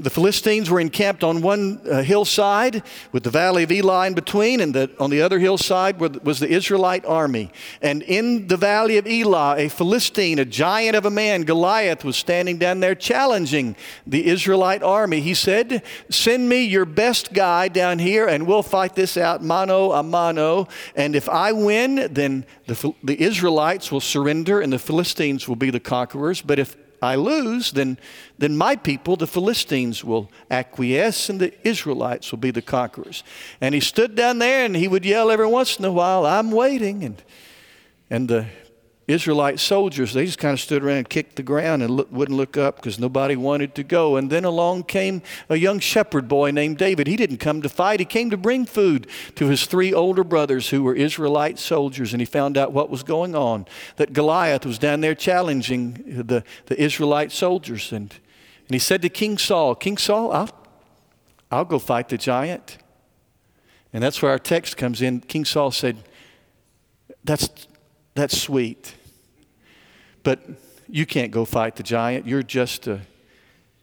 The 0.00 0.10
Philistines 0.10 0.70
were 0.70 0.78
encamped 0.78 1.24
on 1.24 1.42
one 1.42 1.80
uh, 1.90 2.02
hillside 2.02 2.84
with 3.10 3.24
the 3.24 3.30
valley 3.30 3.64
of 3.64 3.72
Elah 3.72 4.06
in 4.06 4.14
between, 4.14 4.60
and 4.60 4.72
the, 4.72 4.90
on 5.00 5.10
the 5.10 5.20
other 5.20 5.40
hillside 5.40 5.98
was 5.98 6.38
the 6.38 6.48
Israelite 6.48 7.04
army. 7.04 7.50
And 7.82 8.02
in 8.04 8.46
the 8.46 8.56
valley 8.56 8.96
of 8.98 9.08
Elah, 9.08 9.56
a 9.56 9.68
Philistine, 9.68 10.38
a 10.38 10.44
giant 10.44 10.94
of 10.94 11.04
a 11.04 11.10
man, 11.10 11.42
Goliath, 11.42 12.04
was 12.04 12.16
standing 12.16 12.58
down 12.58 12.78
there 12.78 12.94
challenging 12.94 13.74
the 14.06 14.26
Israelite 14.26 14.84
army. 14.84 15.20
He 15.20 15.34
said, 15.34 15.82
Send 16.10 16.48
me 16.48 16.64
your 16.64 16.84
best 16.84 17.32
guy 17.32 17.66
down 17.66 17.98
here, 17.98 18.28
and 18.28 18.46
we'll 18.46 18.62
fight 18.62 18.94
this 18.94 19.16
out 19.16 19.42
mano 19.42 19.90
a 19.90 20.04
mano. 20.04 20.68
And 20.94 21.16
if 21.16 21.28
I 21.28 21.50
win, 21.50 22.06
then 22.12 22.46
the, 22.66 22.94
the 23.02 23.20
Israelites 23.20 23.90
will 23.90 24.00
surrender 24.00 24.60
and 24.60 24.72
the 24.72 24.78
Philistines 24.78 25.48
will 25.48 25.56
be 25.56 25.70
the 25.70 25.80
conquerors. 25.80 26.40
But 26.40 26.60
if 26.60 26.76
I 27.00 27.14
lose, 27.14 27.72
then, 27.72 27.98
then 28.38 28.56
my 28.56 28.76
people, 28.76 29.16
the 29.16 29.26
Philistines, 29.26 30.04
will 30.04 30.30
acquiesce 30.50 31.28
and 31.28 31.40
the 31.40 31.52
Israelites 31.66 32.30
will 32.30 32.38
be 32.38 32.50
the 32.50 32.62
conquerors. 32.62 33.22
And 33.60 33.74
he 33.74 33.80
stood 33.80 34.14
down 34.14 34.38
there 34.38 34.64
and 34.64 34.74
he 34.74 34.88
would 34.88 35.04
yell 35.04 35.30
every 35.30 35.46
once 35.46 35.78
in 35.78 35.84
a 35.84 35.92
while, 35.92 36.26
I'm 36.26 36.50
waiting. 36.50 37.04
And, 37.04 37.22
and 38.10 38.28
the 38.28 38.46
Israelite 39.08 39.58
soldiers, 39.58 40.12
they 40.12 40.26
just 40.26 40.38
kind 40.38 40.52
of 40.52 40.60
stood 40.60 40.84
around 40.84 40.98
and 40.98 41.08
kicked 41.08 41.36
the 41.36 41.42
ground 41.42 41.82
and 41.82 41.90
look, 41.90 42.12
wouldn't 42.12 42.36
look 42.36 42.58
up 42.58 42.76
because 42.76 42.98
nobody 42.98 43.36
wanted 43.36 43.74
to 43.76 43.82
go. 43.82 44.16
And 44.16 44.28
then 44.28 44.44
along 44.44 44.82
came 44.82 45.22
a 45.48 45.56
young 45.56 45.78
shepherd 45.78 46.28
boy 46.28 46.50
named 46.50 46.76
David. 46.76 47.06
He 47.06 47.16
didn't 47.16 47.38
come 47.38 47.62
to 47.62 47.70
fight, 47.70 48.00
he 48.00 48.06
came 48.06 48.28
to 48.28 48.36
bring 48.36 48.66
food 48.66 49.06
to 49.36 49.46
his 49.46 49.64
three 49.64 49.94
older 49.94 50.22
brothers 50.22 50.68
who 50.68 50.82
were 50.82 50.94
Israelite 50.94 51.58
soldiers. 51.58 52.12
And 52.12 52.20
he 52.20 52.26
found 52.26 52.58
out 52.58 52.72
what 52.72 52.90
was 52.90 53.02
going 53.02 53.34
on 53.34 53.64
that 53.96 54.12
Goliath 54.12 54.66
was 54.66 54.78
down 54.78 55.00
there 55.00 55.14
challenging 55.14 56.02
the, 56.06 56.44
the 56.66 56.78
Israelite 56.78 57.32
soldiers. 57.32 57.90
And, 57.92 58.12
and 58.12 58.74
he 58.74 58.78
said 58.78 59.00
to 59.00 59.08
King 59.08 59.38
Saul, 59.38 59.74
King 59.74 59.96
Saul, 59.96 60.30
I'll, 60.32 60.50
I'll 61.50 61.64
go 61.64 61.78
fight 61.78 62.10
the 62.10 62.18
giant. 62.18 62.76
And 63.94 64.02
that's 64.02 64.20
where 64.20 64.32
our 64.32 64.38
text 64.38 64.76
comes 64.76 65.00
in. 65.00 65.20
King 65.20 65.46
Saul 65.46 65.70
said, 65.70 65.96
That's, 67.24 67.48
that's 68.14 68.36
sweet. 68.36 68.96
But 70.28 70.40
you 70.90 71.06
can't 71.06 71.30
go 71.30 71.46
fight 71.46 71.76
the 71.76 71.82
giant. 71.82 72.26
You're 72.26 72.42
just 72.42 72.86
a, 72.86 73.00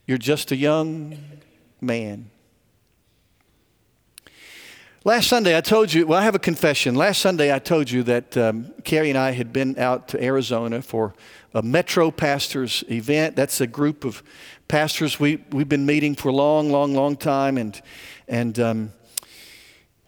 you're 0.06 0.16
just 0.16 0.52
a 0.52 0.56
young 0.56 1.18
man. 1.80 2.30
Last 5.02 5.26
Sunday, 5.26 5.56
I 5.56 5.60
told 5.60 5.92
you, 5.92 6.06
well, 6.06 6.20
I 6.20 6.22
have 6.22 6.36
a 6.36 6.38
confession. 6.38 6.94
Last 6.94 7.20
Sunday, 7.20 7.52
I 7.52 7.58
told 7.58 7.90
you 7.90 8.04
that 8.04 8.36
um, 8.36 8.72
Carrie 8.84 9.08
and 9.08 9.18
I 9.18 9.32
had 9.32 9.52
been 9.52 9.76
out 9.76 10.06
to 10.06 10.22
Arizona 10.22 10.82
for 10.82 11.14
a 11.52 11.62
Metro 11.62 12.12
Pastors 12.12 12.84
event. 12.88 13.34
That's 13.34 13.60
a 13.60 13.66
group 13.66 14.04
of 14.04 14.22
pastors 14.68 15.18
we, 15.18 15.42
we've 15.50 15.68
been 15.68 15.84
meeting 15.84 16.14
for 16.14 16.28
a 16.28 16.32
long, 16.32 16.70
long, 16.70 16.94
long 16.94 17.16
time. 17.16 17.58
And, 17.58 17.82
and 18.28 18.60
um, 18.60 18.92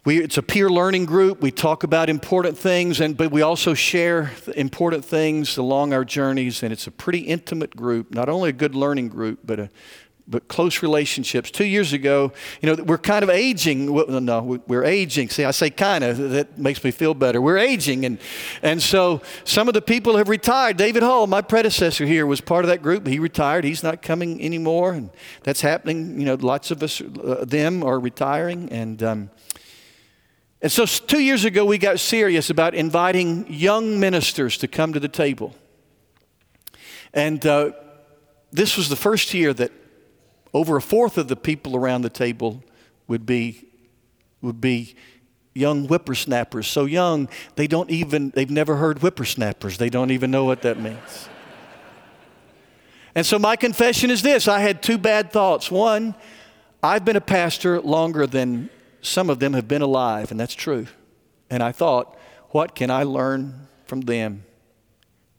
We, 0.05 0.23
it's 0.23 0.37
a 0.37 0.41
peer 0.41 0.69
learning 0.69 1.05
group. 1.05 1.41
We 1.41 1.51
talk 1.51 1.83
about 1.83 2.09
important 2.09 2.57
things, 2.57 3.01
and, 3.01 3.17
but 3.17 3.31
we 3.31 3.41
also 3.41 3.73
share 3.73 4.31
important 4.55 5.03
things 5.03 5.57
along 5.57 5.93
our 5.93 6.05
journeys, 6.05 6.63
and 6.63 6.71
it's 6.71 6.87
a 6.87 6.91
pretty 6.91 7.19
intimate 7.19 7.75
group, 7.75 8.13
not 8.13 8.29
only 8.29 8.49
a 8.49 8.53
good 8.53 8.75
learning 8.75 9.09
group, 9.09 9.39
but 9.43 9.59
a, 9.59 9.69
but 10.25 10.47
close 10.47 10.81
relationships. 10.81 11.49
Two 11.51 11.65
years 11.65 11.91
ago, 11.91 12.31
you 12.61 12.73
know, 12.73 12.83
we're 12.83 12.99
kind 12.99 13.23
of 13.23 13.29
aging. 13.29 13.87
No, 14.25 14.61
we're 14.67 14.85
aging. 14.85 15.29
See, 15.29 15.43
I 15.43 15.51
say 15.51 15.71
kind 15.71 16.03
of, 16.03 16.17
that 16.17 16.57
makes 16.57 16.83
me 16.83 16.91
feel 16.91 17.15
better. 17.15 17.41
We're 17.41 17.57
aging. 17.57 18.05
And, 18.05 18.19
and 18.61 18.81
so 18.81 19.21
some 19.43 19.67
of 19.67 19.73
the 19.73 19.81
people 19.81 20.17
have 20.17 20.29
retired. 20.29 20.77
David 20.77 21.01
Hall, 21.01 21.25
my 21.25 21.41
predecessor 21.41 22.05
here, 22.05 22.27
was 22.27 22.41
part 22.41 22.63
of 22.63 22.69
that 22.69 22.83
group. 22.83 23.07
He 23.07 23.17
retired. 23.17 23.63
He's 23.63 23.81
not 23.81 24.03
coming 24.03 24.41
anymore. 24.41 24.93
And 24.93 25.09
that's 25.41 25.61
happening. 25.61 26.19
You 26.19 26.25
know, 26.27 26.35
lots 26.35 26.69
of 26.69 26.83
us, 26.83 27.01
uh, 27.01 27.43
them 27.47 27.83
are 27.83 27.99
retiring. 27.99 28.69
And, 28.71 29.01
um, 29.01 29.29
and 30.61 30.71
so 30.71 30.85
two 30.85 31.19
years 31.21 31.45
ago, 31.45 31.63
we 31.63 31.77
got 31.77 31.99
serious 31.99 32.49
about 32.49 32.75
inviting 32.75 33.51
young 33.51 33.99
ministers 33.99 34.57
to 34.57 34.67
come 34.67 34.91
to 34.91 34.99
the 34.99 35.07
table. 35.07 35.55
And 37.13 37.45
uh, 37.45 37.71
this 38.51 38.75
was 38.75 38.89
the 38.89 38.97
first 38.97 39.33
year 39.33 39.53
that 39.53 39.71
over 40.53 40.75
a 40.75 40.81
fourth 40.81 41.17
of 41.17 41.27
the 41.29 41.35
people 41.35 41.77
around 41.77 42.01
the 42.01 42.09
table 42.09 42.61
would 43.07 43.25
be, 43.25 43.69
would 44.41 44.59
be 44.59 44.95
young 45.53 45.87
whippersnappers. 45.87 46.67
So 46.67 46.85
young, 46.85 47.29
they 47.55 47.67
don't 47.67 47.89
even, 47.89 48.31
they've 48.31 48.49
never 48.49 48.75
heard 48.75 48.99
whippersnappers. 48.99 49.77
They 49.77 49.89
don't 49.89 50.11
even 50.11 50.29
know 50.29 50.43
what 50.43 50.61
that 50.63 50.79
means. 50.79 51.29
and 53.15 53.25
so 53.25 53.39
my 53.39 53.55
confession 53.55 54.11
is 54.11 54.21
this 54.21 54.47
I 54.47 54.59
had 54.59 54.83
two 54.83 54.97
bad 54.97 55.31
thoughts. 55.31 55.71
One, 55.71 56.15
I've 56.83 57.05
been 57.05 57.15
a 57.15 57.21
pastor 57.21 57.79
longer 57.79 58.27
than 58.27 58.69
some 59.01 59.29
of 59.29 59.39
them 59.39 59.53
have 59.53 59.67
been 59.67 59.81
alive, 59.81 60.31
and 60.31 60.39
that's 60.39 60.55
true. 60.55 60.87
And 61.49 61.63
I 61.63 61.71
thought, 61.71 62.17
what 62.49 62.75
can 62.75 62.91
I 62.91 63.03
learn 63.03 63.67
from 63.85 64.01
them? 64.01 64.43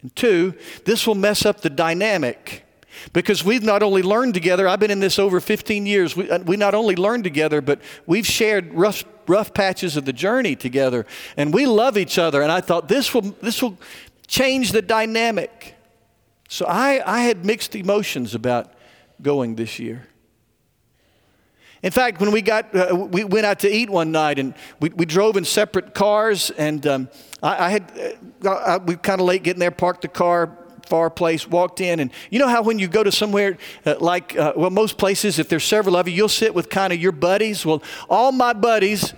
And 0.03 0.15
two, 0.17 0.55
this 0.85 1.07
will 1.07 1.15
mess 1.15 1.45
up 1.45 1.61
the 1.61 1.71
dynamic 1.71 2.65
because 3.13 3.45
we've 3.45 3.63
not 3.63 3.83
only 3.83 4.03
learned 4.03 4.35
together, 4.35 4.67
I've 4.67 4.81
been 4.81 4.91
in 4.91 5.01
this 5.01 5.19
over 5.19 5.41
15 5.41 5.87
years, 5.87 6.17
we, 6.17 6.31
uh, 6.31 6.39
we 6.41 6.57
not 6.57 6.75
only 6.75 6.97
learned 6.97 7.25
together, 7.25 7.61
but 7.61 7.81
we've 8.07 8.27
shared 8.27 8.73
rough, 8.75 9.05
rough 9.27 9.55
patches 9.55 9.97
of 9.97 10.05
the 10.05 10.13
journey 10.13 10.57
together, 10.57 11.07
and 11.37 11.55
we 11.55 11.67
love 11.67 11.97
each 11.97 12.19
other. 12.19 12.43
And 12.43 12.51
I 12.51 12.61
thought 12.61 12.89
this 12.89 13.15
will, 13.15 13.23
this 13.43 13.63
will 13.63 13.79
change 14.27 14.73
the 14.73 14.83
dynamic. 14.83 15.75
So 16.49 16.67
I, 16.67 17.03
I 17.07 17.21
had 17.23 17.45
mixed 17.45 17.77
emotions 17.77 18.35
about 18.35 18.73
going 19.23 19.55
this 19.55 19.79
year. 19.79 20.07
In 21.83 21.91
fact, 21.91 22.21
when 22.21 22.31
we 22.31 22.43
got, 22.43 22.75
uh, 22.75 22.95
we 22.95 23.25
went 23.25 23.47
out 23.47 23.61
to 23.61 23.75
eat 23.75 23.89
one 23.89 24.13
night 24.13 24.39
and 24.39 24.55
we, 24.81 24.91
we 24.91 25.07
drove 25.07 25.37
in 25.37 25.45
separate 25.45 25.95
cars 25.95 26.51
and 26.51 26.87
um, 26.87 27.09
I, 27.43 27.67
I, 27.67 27.71
had, 27.71 28.19
uh, 28.45 28.51
I, 28.51 28.77
we 28.77 28.97
kind 28.97 29.21
of 29.21 29.27
late 29.27 29.43
getting 29.43 29.61
there, 29.61 29.71
parked 29.71 30.03
the 30.03 30.09
car, 30.09 30.57
far 30.87 31.09
place, 31.09 31.47
walked 31.47 31.81
in, 31.81 32.01
and 32.01 32.11
you 32.31 32.39
know 32.41 32.49
how 32.49 32.63
when 32.63 32.79
you 32.79 32.89
go 32.89 33.05
to 33.05 33.13
somewhere 33.13 33.57
uh, 33.87 33.95
like, 34.01 34.37
uh, 34.37 34.53
well, 34.57 34.71
most 34.71 34.99
places, 34.99 35.39
if 35.39 35.49
there's 35.49 35.65
several 35.65 35.97
of 35.97 36.09
you, 36.09 36.15
you'll 36.15 36.29
sit 36.29 36.53
with 36.53 36.69
kind 36.69 36.93
of 36.93 37.01
your 37.01 37.13
buddies. 37.13 37.65
Well, 37.65 37.81
all 38.09 38.33
my 38.33 38.53
buddies, 38.53 39.15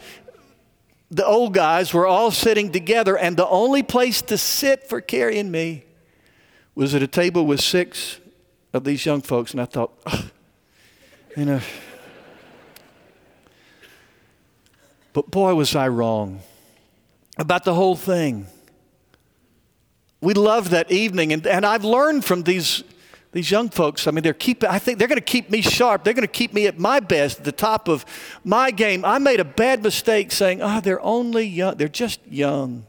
the 1.11 1.25
old 1.25 1.55
guys, 1.55 1.95
were 1.95 2.07
all 2.07 2.31
sitting 2.31 2.71
together, 2.71 3.17
and 3.17 3.37
the 3.37 3.49
only 3.49 3.83
place 3.83 4.21
to 4.23 4.37
sit 4.37 4.87
for 4.87 5.01
Carrie 5.01 5.39
and 5.39 5.51
me 5.51 5.85
was 6.75 6.95
at 6.95 7.03
a 7.03 7.07
table 7.07 7.47
with 7.47 7.61
six 7.61 8.21
of 8.75 8.85
these 8.85 9.05
young 9.07 9.23
folks, 9.23 9.53
and 9.53 9.61
I 9.61 9.65
thought, 9.65 9.93
oh, 10.07 10.31
you 11.37 11.47
know. 11.47 11.61
But 15.13 15.31
boy, 15.31 15.55
was 15.55 15.75
I 15.75 15.89
wrong 15.89 16.41
about 17.39 17.65
the 17.65 17.75
whole 17.75 17.97
thing 17.97 18.47
we 20.23 20.35
loved 20.35 20.71
that 20.71 20.91
evening. 20.91 21.33
And, 21.33 21.47
and 21.47 21.67
I've 21.67 21.85
learned 21.85 22.25
from 22.25 22.45
these, 22.45 22.85
these 23.33 23.51
young 23.51 23.69
folks. 23.69 24.07
I 24.07 24.13
mean, 24.13 24.23
they're 24.23 24.33
keep, 24.33 24.65
I 24.65 24.79
think 24.79 24.99
they're 24.99 25.09
going 25.09 25.17
to 25.17 25.21
keep 25.21 25.51
me 25.51 25.61
sharp. 25.61 26.05
They're 26.05 26.15
going 26.15 26.23
to 26.23 26.29
keep 26.29 26.55
me 26.55 26.67
at 26.67 26.79
my 26.79 27.01
best, 27.01 27.41
at 27.41 27.45
the 27.45 27.53
top 27.53 27.89
of 27.89 28.07
my 28.45 28.71
game. 28.71 29.05
I 29.05 29.19
made 29.19 29.41
a 29.41 29.45
bad 29.45 29.83
mistake 29.83 30.33
saying, 30.33 30.63
oh, 30.63 30.81
they're 30.81 31.03
only 31.03 31.45
young. 31.45 31.77
They're 31.77 31.89
just 31.89 32.21
young. 32.27 32.87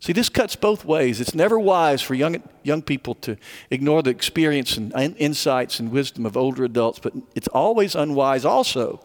See, 0.00 0.12
this 0.12 0.28
cuts 0.28 0.54
both 0.54 0.84
ways. 0.84 1.20
It's 1.20 1.34
never 1.34 1.58
wise 1.58 2.00
for 2.00 2.14
young, 2.14 2.40
young 2.62 2.82
people 2.82 3.16
to 3.16 3.36
ignore 3.68 4.04
the 4.04 4.10
experience 4.10 4.76
and 4.76 5.16
insights 5.18 5.80
and 5.80 5.90
wisdom 5.90 6.24
of 6.24 6.36
older 6.36 6.62
adults, 6.62 7.00
but 7.00 7.14
it's 7.34 7.48
always 7.48 7.96
unwise 7.96 8.44
also 8.44 9.04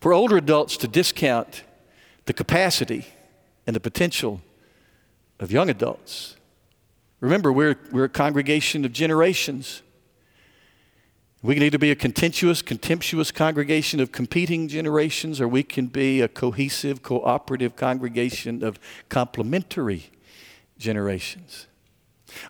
for 0.00 0.12
older 0.12 0.36
adults 0.36 0.76
to 0.78 0.88
discount 0.88 1.64
the 2.26 2.32
capacity 2.32 3.06
and 3.66 3.74
the 3.74 3.80
potential 3.80 4.40
of 5.40 5.50
young 5.50 5.70
adults. 5.70 6.36
Remember, 7.20 7.52
we're, 7.52 7.76
we're 7.90 8.04
a 8.04 8.08
congregation 8.08 8.84
of 8.84 8.92
generations. 8.92 9.82
We 11.42 11.54
can 11.54 11.62
either 11.62 11.78
be 11.78 11.90
a 11.90 11.96
contentious, 11.96 12.62
contemptuous 12.62 13.30
congregation 13.30 14.00
of 14.00 14.12
competing 14.12 14.68
generations, 14.68 15.40
or 15.40 15.48
we 15.48 15.62
can 15.62 15.86
be 15.86 16.20
a 16.20 16.28
cohesive, 16.28 17.02
cooperative 17.02 17.76
congregation 17.76 18.62
of 18.62 18.78
complementary 19.08 20.10
generations. 20.78 21.66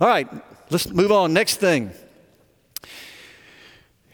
All 0.01 0.09
right, 0.09 0.29
let's 0.71 0.89
move 0.91 1.13
on. 1.13 1.33
Next 1.33 1.57
thing. 1.57 1.93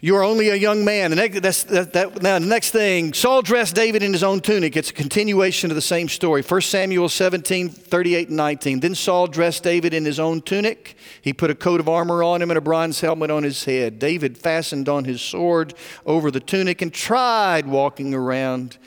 You 0.01 0.17
are 0.17 0.23
only 0.23 0.49
a 0.49 0.55
young 0.55 0.83
man. 0.83 1.11
Next, 1.11 1.41
that's, 1.41 1.63
that, 1.63 1.93
that, 1.93 2.21
now, 2.21 2.37
the 2.37 2.45
next 2.45 2.71
thing, 2.71 3.13
Saul 3.13 3.41
dressed 3.41 3.75
David 3.75 4.03
in 4.03 4.11
his 4.11 4.23
own 4.23 4.41
tunic. 4.41 4.75
It's 4.75 4.89
a 4.89 4.93
continuation 4.93 5.71
of 5.71 5.75
the 5.75 5.81
same 5.81 6.09
story. 6.09 6.41
1 6.41 6.61
Samuel 6.61 7.07
17, 7.07 7.69
38 7.69 8.27
and 8.27 8.37
19. 8.37 8.81
Then 8.81 8.93
Saul 8.93 9.27
dressed 9.27 9.63
David 9.63 9.93
in 9.93 10.03
his 10.03 10.19
own 10.19 10.41
tunic. 10.41 10.97
He 11.21 11.31
put 11.31 11.49
a 11.49 11.55
coat 11.55 11.79
of 11.79 11.87
armor 11.87 12.23
on 12.23 12.41
him 12.41 12.51
and 12.51 12.57
a 12.57 12.61
bronze 12.61 12.99
helmet 12.99 13.31
on 13.31 13.43
his 13.43 13.63
head. 13.63 13.97
David 13.97 14.37
fastened 14.37 14.89
on 14.89 15.05
his 15.05 15.21
sword 15.21 15.73
over 16.05 16.29
the 16.29 16.41
tunic 16.41 16.81
and 16.81 16.93
tried 16.93 17.65
walking 17.65 18.13
around 18.13 18.77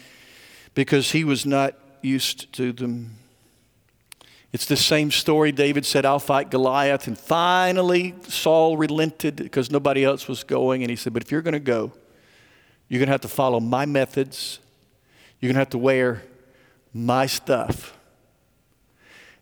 because 0.74 1.12
he 1.12 1.24
was 1.24 1.46
not 1.46 1.74
used 2.02 2.52
to 2.52 2.72
them. 2.72 3.16
It's 4.52 4.64
the 4.64 4.76
same 4.76 5.10
story. 5.10 5.52
David 5.52 5.84
said, 5.84 6.06
I'll 6.06 6.18
fight 6.18 6.50
Goliath. 6.50 7.06
And 7.06 7.18
finally, 7.18 8.14
Saul 8.28 8.76
relented 8.76 9.36
because 9.36 9.70
nobody 9.70 10.04
else 10.04 10.26
was 10.26 10.42
going. 10.42 10.82
And 10.82 10.90
he 10.90 10.96
said, 10.96 11.12
But 11.12 11.22
if 11.22 11.30
you're 11.30 11.42
going 11.42 11.52
to 11.52 11.60
go, 11.60 11.92
you're 12.88 12.98
going 12.98 13.08
to 13.08 13.12
have 13.12 13.20
to 13.22 13.28
follow 13.28 13.60
my 13.60 13.84
methods. 13.84 14.60
You're 15.40 15.48
going 15.48 15.56
to 15.56 15.60
have 15.60 15.70
to 15.70 15.78
wear 15.78 16.22
my 16.94 17.26
stuff. 17.26 17.94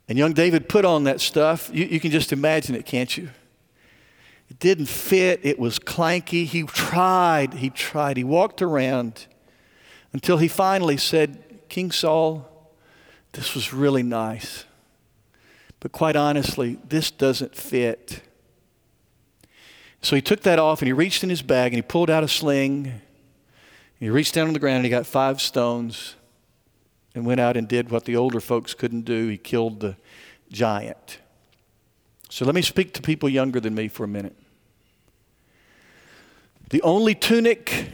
And 0.09 0.19
young 0.19 0.33
David 0.33 0.69
put 0.69 0.85
on 0.85 1.05
that 1.05 1.21
stuff. 1.21 1.71
You, 1.73 1.85
you 1.85 2.01
can 2.01 2.11
just 2.11 2.33
imagine 2.33 2.75
it, 2.75 2.85
can't 2.85 3.17
you? 3.17 3.31
It 4.49 4.59
didn't 4.59 4.87
fit. 4.87 5.41
It 5.43 5.59
was 5.59 5.79
clanky. 5.79 6.45
He 6.45 6.63
tried. 6.65 7.55
He 7.55 7.71
tried. 7.71 8.17
He 8.17 8.25
walked 8.25 8.63
around 8.63 9.27
until 10.13 10.39
he 10.39 10.49
finally 10.49 10.97
said, 10.97 11.69
King 11.69 11.91
Saul, 11.91 12.49
this 13.33 13.55
was 13.55 13.73
really 13.73 14.03
nice. 14.03 14.65
But 15.81 15.93
quite 15.93 16.17
honestly, 16.17 16.79
this 16.89 17.11
doesn't 17.11 17.55
fit. 17.55 18.23
So 20.01 20.17
he 20.17 20.23
took 20.23 20.41
that 20.43 20.59
off 20.59 20.81
and 20.81 20.87
he 20.87 20.93
reached 20.93 21.23
in 21.23 21.31
his 21.31 21.43
bag 21.43 21.73
and 21.73 21.77
he 21.77 21.83
pulled 21.83 22.11
out 22.11 22.23
a 22.23 22.29
sling. 22.29 23.01
He 23.99 24.09
reached 24.09 24.35
down 24.35 24.47
on 24.47 24.53
the 24.53 24.59
ground 24.59 24.77
and 24.77 24.85
he 24.85 24.91
got 24.91 25.07
five 25.07 25.41
stones 25.41 26.17
and 27.15 27.25
went 27.27 27.41
out 27.41 27.57
and 27.57 27.67
did 27.67 27.91
what 27.91 28.05
the 28.05 28.17
older 28.17 28.41
folks 28.41 28.75
couldn't 28.75 29.03
do. 29.05 29.29
He 29.29 29.39
killed 29.39 29.81
the 29.81 29.97
giant. 30.51 31.19
So 32.29 32.45
let 32.45 32.55
me 32.55 32.63
speak 32.63 32.93
to 32.95 33.03
people 33.03 33.29
younger 33.29 33.61
than 33.61 33.75
me 33.75 33.89
for 33.89 34.05
a 34.05 34.09
minute. 34.09 34.37
The 36.71 36.83
only 36.83 37.15
tunic 37.15 37.91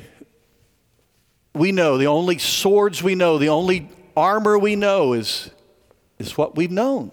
we 1.55 1.73
know, 1.73 1.99
the 1.99 2.07
only 2.07 2.39
swords 2.39 3.03
we 3.03 3.15
know, 3.15 3.39
the 3.39 3.51
only 3.51 3.91
armor 4.17 4.59
we 4.59 4.77
know 4.77 5.13
is, 5.13 5.51
is 6.19 6.37
what 6.37 6.57
we've 6.57 6.71
known. 6.71 7.13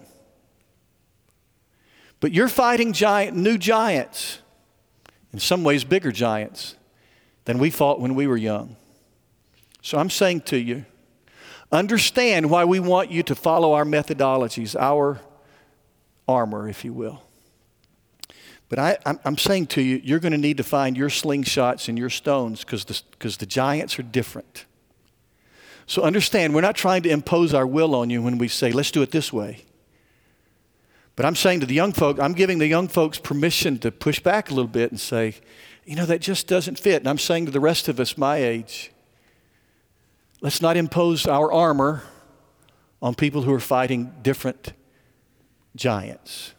But 2.20 2.32
you're 2.32 2.48
fighting 2.48 2.92
giant, 2.92 3.36
new 3.36 3.56
giants, 3.56 4.40
in 5.32 5.38
some 5.38 5.64
ways, 5.64 5.84
bigger 5.84 6.12
giants 6.12 6.76
than 7.46 7.58
we 7.58 7.70
fought 7.70 8.00
when 8.00 8.14
we 8.14 8.26
were 8.26 8.36
young. 8.36 8.76
So 9.82 9.98
I'm 9.98 10.10
saying 10.10 10.42
to 10.42 10.58
you, 10.58 10.84
understand 11.72 12.50
why 12.50 12.64
we 12.64 12.78
want 12.78 13.10
you 13.10 13.22
to 13.24 13.34
follow 13.34 13.72
our 13.72 13.84
methodologies, 13.84 14.76
our 14.78 15.20
armor, 16.28 16.68
if 16.68 16.84
you 16.84 16.92
will. 16.92 17.22
But 18.68 18.78
I, 18.78 18.98
am 19.24 19.36
saying 19.36 19.66
to 19.68 19.82
you, 19.82 20.00
you're 20.04 20.20
going 20.20 20.32
to 20.32 20.38
need 20.38 20.58
to 20.58 20.62
find 20.62 20.96
your 20.96 21.08
slingshots 21.08 21.88
and 21.88 21.98
your 21.98 22.10
stones 22.10 22.60
because 22.60 22.84
the, 22.84 23.00
cause 23.18 23.36
the 23.36 23.46
giants 23.46 23.98
are 23.98 24.04
different. 24.04 24.64
So 25.86 26.02
understand, 26.02 26.54
we're 26.54 26.60
not 26.60 26.76
trying 26.76 27.02
to 27.02 27.08
impose 27.08 27.52
our 27.52 27.66
will 27.66 27.96
on 27.96 28.10
you 28.10 28.22
when 28.22 28.38
we 28.38 28.46
say, 28.46 28.70
let's 28.70 28.92
do 28.92 29.02
it 29.02 29.10
this 29.10 29.32
way. 29.32 29.64
But 31.16 31.26
I'm 31.26 31.36
saying 31.36 31.60
to 31.60 31.66
the 31.66 31.74
young 31.74 31.92
folk, 31.92 32.18
I'm 32.18 32.32
giving 32.32 32.58
the 32.58 32.66
young 32.66 32.88
folks 32.88 33.18
permission 33.18 33.78
to 33.80 33.90
push 33.90 34.20
back 34.20 34.50
a 34.50 34.54
little 34.54 34.70
bit 34.70 34.90
and 34.90 34.98
say, 34.98 35.34
you 35.84 35.96
know, 35.96 36.06
that 36.06 36.20
just 36.20 36.46
doesn't 36.46 36.78
fit. 36.78 37.02
And 37.02 37.08
I'm 37.08 37.18
saying 37.18 37.46
to 37.46 37.52
the 37.52 37.60
rest 37.60 37.88
of 37.88 38.00
us 38.00 38.16
my 38.16 38.36
age, 38.36 38.92
Let's 40.42 40.62
not 40.62 40.78
impose 40.78 41.26
our 41.26 41.52
armor 41.52 42.02
on 43.02 43.14
people 43.14 43.42
who 43.42 43.52
are 43.52 43.60
fighting 43.60 44.14
different 44.22 44.72
giants. 45.76 46.54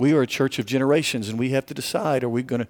We 0.00 0.14
are 0.14 0.22
a 0.22 0.26
church 0.26 0.58
of 0.58 0.64
generations, 0.64 1.28
and 1.28 1.38
we 1.38 1.50
have 1.50 1.66
to 1.66 1.74
decide 1.74 2.24
are 2.24 2.28
we 2.30 2.42
going 2.42 2.62
to, 2.62 2.68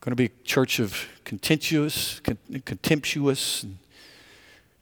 going 0.00 0.12
to 0.12 0.16
be 0.16 0.26
a 0.26 0.44
church 0.44 0.80
of 0.80 1.06
contentious, 1.24 2.20
contemptuous, 2.64 3.66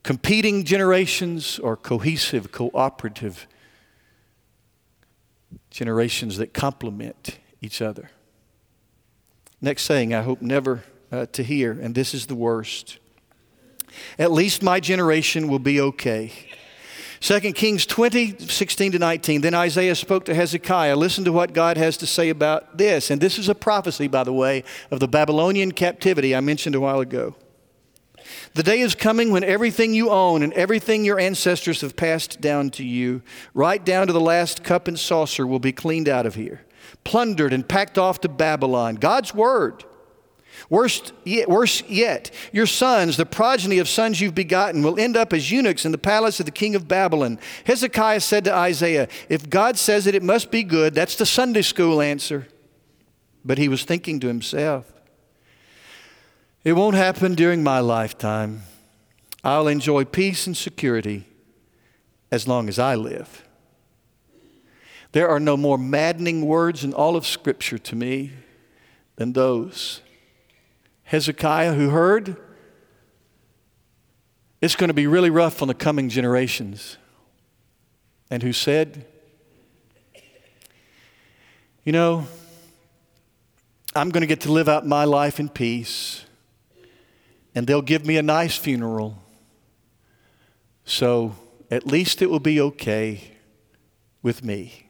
competing 0.04 0.62
generations, 0.62 1.58
or 1.58 1.76
cohesive, 1.76 2.52
cooperative 2.52 3.48
generations 5.70 6.36
that 6.38 6.54
complement 6.54 7.38
each 7.60 7.80
other? 7.80 8.10
Next 9.60 9.82
saying, 9.82 10.12
I 10.12 10.22
hope 10.22 10.42
never 10.42 10.84
uh, 11.10 11.26
to 11.32 11.42
hear, 11.42 11.72
and 11.72 11.94
this 11.94 12.14
is 12.14 12.26
the 12.26 12.34
worst. 12.34 12.98
At 14.18 14.32
least 14.32 14.62
my 14.62 14.80
generation 14.80 15.48
will 15.48 15.58
be 15.58 15.80
okay. 15.80 16.32
2 17.20 17.40
Kings 17.52 17.86
20, 17.86 18.38
16 18.48 18.92
to 18.92 18.98
19. 18.98 19.42
Then 19.42 19.54
Isaiah 19.54 19.94
spoke 19.94 20.24
to 20.24 20.34
Hezekiah. 20.34 20.96
Listen 20.96 21.24
to 21.24 21.32
what 21.32 21.52
God 21.52 21.76
has 21.76 21.96
to 21.98 22.06
say 22.06 22.30
about 22.30 22.78
this. 22.78 23.10
And 23.10 23.20
this 23.20 23.38
is 23.38 23.48
a 23.48 23.54
prophecy, 23.54 24.08
by 24.08 24.24
the 24.24 24.32
way, 24.32 24.64
of 24.90 24.98
the 24.98 25.06
Babylonian 25.06 25.70
captivity 25.70 26.34
I 26.34 26.40
mentioned 26.40 26.74
a 26.74 26.80
while 26.80 26.98
ago. 26.98 27.36
The 28.54 28.62
day 28.62 28.80
is 28.80 28.94
coming 28.94 29.30
when 29.30 29.44
everything 29.44 29.94
you 29.94 30.10
own 30.10 30.42
and 30.42 30.52
everything 30.52 31.04
your 31.04 31.18
ancestors 31.18 31.80
have 31.80 31.96
passed 31.96 32.40
down 32.40 32.70
to 32.70 32.84
you, 32.84 33.22
right 33.54 33.84
down 33.84 34.06
to 34.06 34.12
the 34.12 34.20
last 34.20 34.62
cup 34.62 34.88
and 34.88 34.98
saucer, 34.98 35.46
will 35.46 35.58
be 35.58 35.72
cleaned 35.72 36.08
out 36.08 36.26
of 36.26 36.34
here, 36.34 36.62
plundered 37.04 37.52
and 37.52 37.68
packed 37.68 37.98
off 37.98 38.20
to 38.20 38.28
Babylon. 38.28 38.96
God's 38.96 39.34
word. 39.34 39.84
Worse 40.68 41.12
yet, 41.24 41.48
worse 41.48 41.82
yet, 41.88 42.30
your 42.52 42.66
sons, 42.66 43.16
the 43.16 43.26
progeny 43.26 43.78
of 43.78 43.88
sons 43.88 44.20
you've 44.20 44.34
begotten, 44.34 44.82
will 44.82 44.98
end 44.98 45.16
up 45.16 45.32
as 45.32 45.50
eunuchs 45.50 45.84
in 45.84 45.92
the 45.92 45.98
palace 45.98 46.40
of 46.40 46.46
the 46.46 46.52
king 46.52 46.74
of 46.74 46.88
Babylon. 46.88 47.38
Hezekiah 47.64 48.20
said 48.20 48.44
to 48.44 48.54
Isaiah, 48.54 49.08
If 49.28 49.50
God 49.50 49.78
says 49.78 50.06
it, 50.06 50.14
it 50.14 50.22
must 50.22 50.50
be 50.50 50.62
good. 50.62 50.94
That's 50.94 51.16
the 51.16 51.26
Sunday 51.26 51.62
school 51.62 52.00
answer. 52.00 52.48
But 53.44 53.58
he 53.58 53.68
was 53.68 53.84
thinking 53.84 54.20
to 54.20 54.28
himself, 54.28 54.92
It 56.64 56.74
won't 56.74 56.96
happen 56.96 57.34
during 57.34 57.62
my 57.62 57.80
lifetime. 57.80 58.62
I'll 59.42 59.66
enjoy 59.66 60.04
peace 60.04 60.46
and 60.46 60.56
security 60.56 61.26
as 62.30 62.46
long 62.46 62.68
as 62.68 62.78
I 62.78 62.94
live. 62.94 63.44
There 65.10 65.28
are 65.28 65.40
no 65.40 65.56
more 65.56 65.76
maddening 65.76 66.46
words 66.46 66.84
in 66.84 66.94
all 66.94 67.16
of 67.16 67.26
Scripture 67.26 67.78
to 67.78 67.96
me 67.96 68.32
than 69.16 69.32
those. 69.32 70.00
Hezekiah, 71.04 71.74
who 71.74 71.90
heard, 71.90 72.36
it's 74.62 74.76
going 74.76 74.88
to 74.88 74.94
be 74.94 75.06
really 75.06 75.28
rough 75.28 75.60
on 75.60 75.68
the 75.68 75.74
coming 75.74 76.08
generations, 76.08 76.96
and 78.30 78.42
who 78.42 78.52
said, 78.52 79.04
You 81.84 81.92
know, 81.92 82.26
I'm 83.94 84.10
going 84.10 84.22
to 84.22 84.26
get 84.26 84.40
to 84.42 84.52
live 84.52 84.68
out 84.68 84.86
my 84.86 85.04
life 85.04 85.40
in 85.40 85.48
peace, 85.48 86.24
and 87.54 87.66
they'll 87.66 87.82
give 87.82 88.06
me 88.06 88.16
a 88.16 88.22
nice 88.22 88.56
funeral. 88.56 89.22
So 90.84 91.34
at 91.70 91.86
least 91.86 92.22
it 92.22 92.30
will 92.30 92.40
be 92.40 92.60
okay 92.60 93.36
with 94.22 94.44
me. 94.44 94.88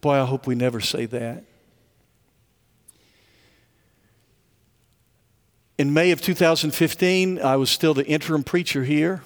Boy, 0.00 0.14
I 0.20 0.24
hope 0.24 0.46
we 0.46 0.54
never 0.54 0.80
say 0.80 1.06
that. 1.06 1.44
In 5.78 5.92
May 5.92 6.10
of 6.10 6.20
2015, 6.20 7.40
I 7.40 7.56
was 7.56 7.70
still 7.70 7.94
the 7.94 8.06
interim 8.06 8.44
preacher 8.44 8.84
here, 8.84 9.22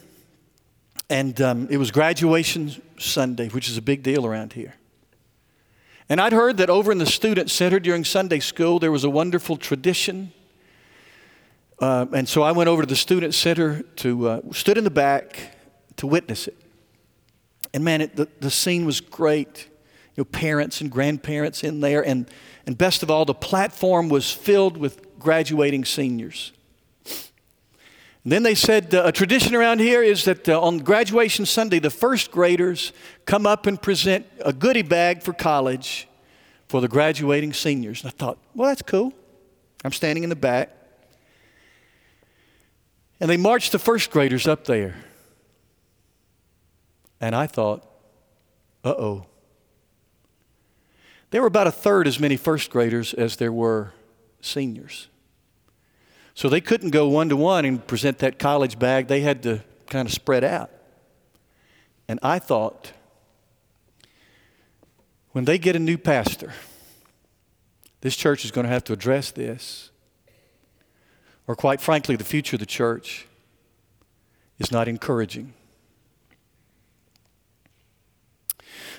and 1.11 1.39
um, 1.41 1.69
it 1.71 1.77
was 1.77 1.91
graduation 1.91 2.75
Sunday, 2.99 3.49
which 3.49 3.69
is 3.69 3.77
a 3.77 3.83
big 3.83 4.03
deal 4.03 4.27
around 4.27 4.53
here. 4.53 4.75
And 6.09 6.21
I'd 6.21 6.33
heard 6.33 6.59
that 6.59 6.71
over 6.71 6.93
in 6.93 6.99
the 6.99 7.07
Student 7.07 7.51
Center 7.51 7.81
during 7.81 8.05
Sunday 8.05 8.39
school, 8.39 8.79
there 8.79 8.93
was 8.93 9.03
a 9.03 9.11
wonderful 9.11 9.57
tradition. 9.57 10.33
Uh, 11.81 12.07
and 12.13 12.29
so 12.29 12.43
I 12.43 12.53
went 12.53 12.69
over 12.69 12.83
to 12.83 12.87
the 12.87 12.95
Student 12.95 13.35
Center 13.35 13.83
to, 13.83 14.29
uh, 14.29 14.41
stood 14.53 14.79
in 14.79 14.85
the 14.85 14.91
back 14.91 15.57
to 15.97 16.07
witness 16.07 16.47
it. 16.47 16.57
And 17.75 17.85
man, 17.85 18.01
it, 18.01 18.15
the, 18.15 18.29
the 18.39 18.51
scene 18.51 18.87
was 18.87 19.01
great. 19.01 19.69
You 20.15 20.23
know, 20.23 20.25
parents 20.27 20.81
and 20.81 20.91
grandparents 20.91 21.65
in 21.65 21.81
there. 21.81 22.07
And, 22.07 22.31
and 22.67 22.79
best 22.79 23.03
of 23.03 23.11
all, 23.11 23.25
the 23.25 23.35
platform 23.35 24.09
was 24.09 24.31
filled 24.31 24.77
with 24.77 25.19
graduating 25.19 25.85
seniors. 25.85 26.53
Then 28.29 28.43
they 28.43 28.57
said 28.57 28.93
uh, 28.93 29.05
a 29.05 29.13
tradition 29.13 29.55
around 29.55 29.79
here 29.79 30.03
is 30.03 30.25
that 30.25 30.49
uh, 30.49 30.61
on 30.61 30.79
graduation 30.79 31.47
Sunday, 31.47 31.79
the 31.79 31.91
first 31.91 32.33
graders 32.33 32.93
come 33.25 33.47
up 33.47 33.67
and 33.67 33.81
present 33.81 34.27
a 34.45 34.53
goodie 34.53 34.83
bag 34.83 35.23
for 35.23 35.33
college 35.33 36.09
for 36.67 36.81
the 36.81 36.89
graduating 36.89 37.53
seniors. 37.53 38.03
And 38.03 38.09
I 38.09 38.15
thought, 38.19 38.39
well, 38.53 38.69
that's 38.69 38.83
cool. 38.83 39.13
I'm 39.85 39.93
standing 39.93 40.25
in 40.25 40.29
the 40.29 40.35
back. 40.35 40.77
And 43.21 43.31
they 43.31 43.37
marched 43.37 43.71
the 43.71 43.79
first 43.79 44.11
graders 44.11 44.49
up 44.49 44.65
there. 44.65 44.97
And 47.21 47.33
I 47.33 47.47
thought, 47.47 47.89
uh 48.83 48.95
oh. 48.99 49.27
There 51.31 51.43
were 51.43 51.47
about 51.47 51.69
a 51.69 51.73
third 51.73 52.09
as 52.09 52.19
many 52.19 52.37
first 52.37 52.73
graders 52.73 53.15
as 53.15 53.37
there 53.37 53.53
were 53.53 53.93
seniors. 54.41 55.07
So 56.37 56.51
they 56.51 56.61
couldn't 56.61 56.91
go 56.91 57.09
one 57.09 57.31
to 57.31 57.37
one 57.37 57.65
and 57.65 57.85
present 57.85 58.19
that 58.19 58.39
college 58.39 58.79
bag. 58.79 59.09
They 59.09 59.23
had 59.23 59.43
to 59.45 59.65
kind 59.89 60.07
of 60.07 60.13
spread 60.13 60.45
out. 60.45 60.71
And 62.09 62.21
I 62.23 62.39
thought, 62.39 62.93
when 65.33 65.47
they 65.47 65.57
get 65.57 65.75
a 65.77 65.79
new 65.79 65.97
pastor, 65.97 66.53
this 68.03 68.15
church 68.15 68.45
is 68.45 68.51
going 68.51 68.67
to 68.67 68.73
have 68.73 68.85
to 68.85 68.93
address 68.93 69.31
this. 69.31 69.91
Or, 71.47 71.57
quite 71.57 71.81
frankly, 71.81 72.17
the 72.17 72.25
future 72.25 72.57
of 72.57 72.61
the 72.61 72.67
church 72.67 73.27
is 74.59 74.71
not 74.71 74.89
encouraging. 74.89 75.55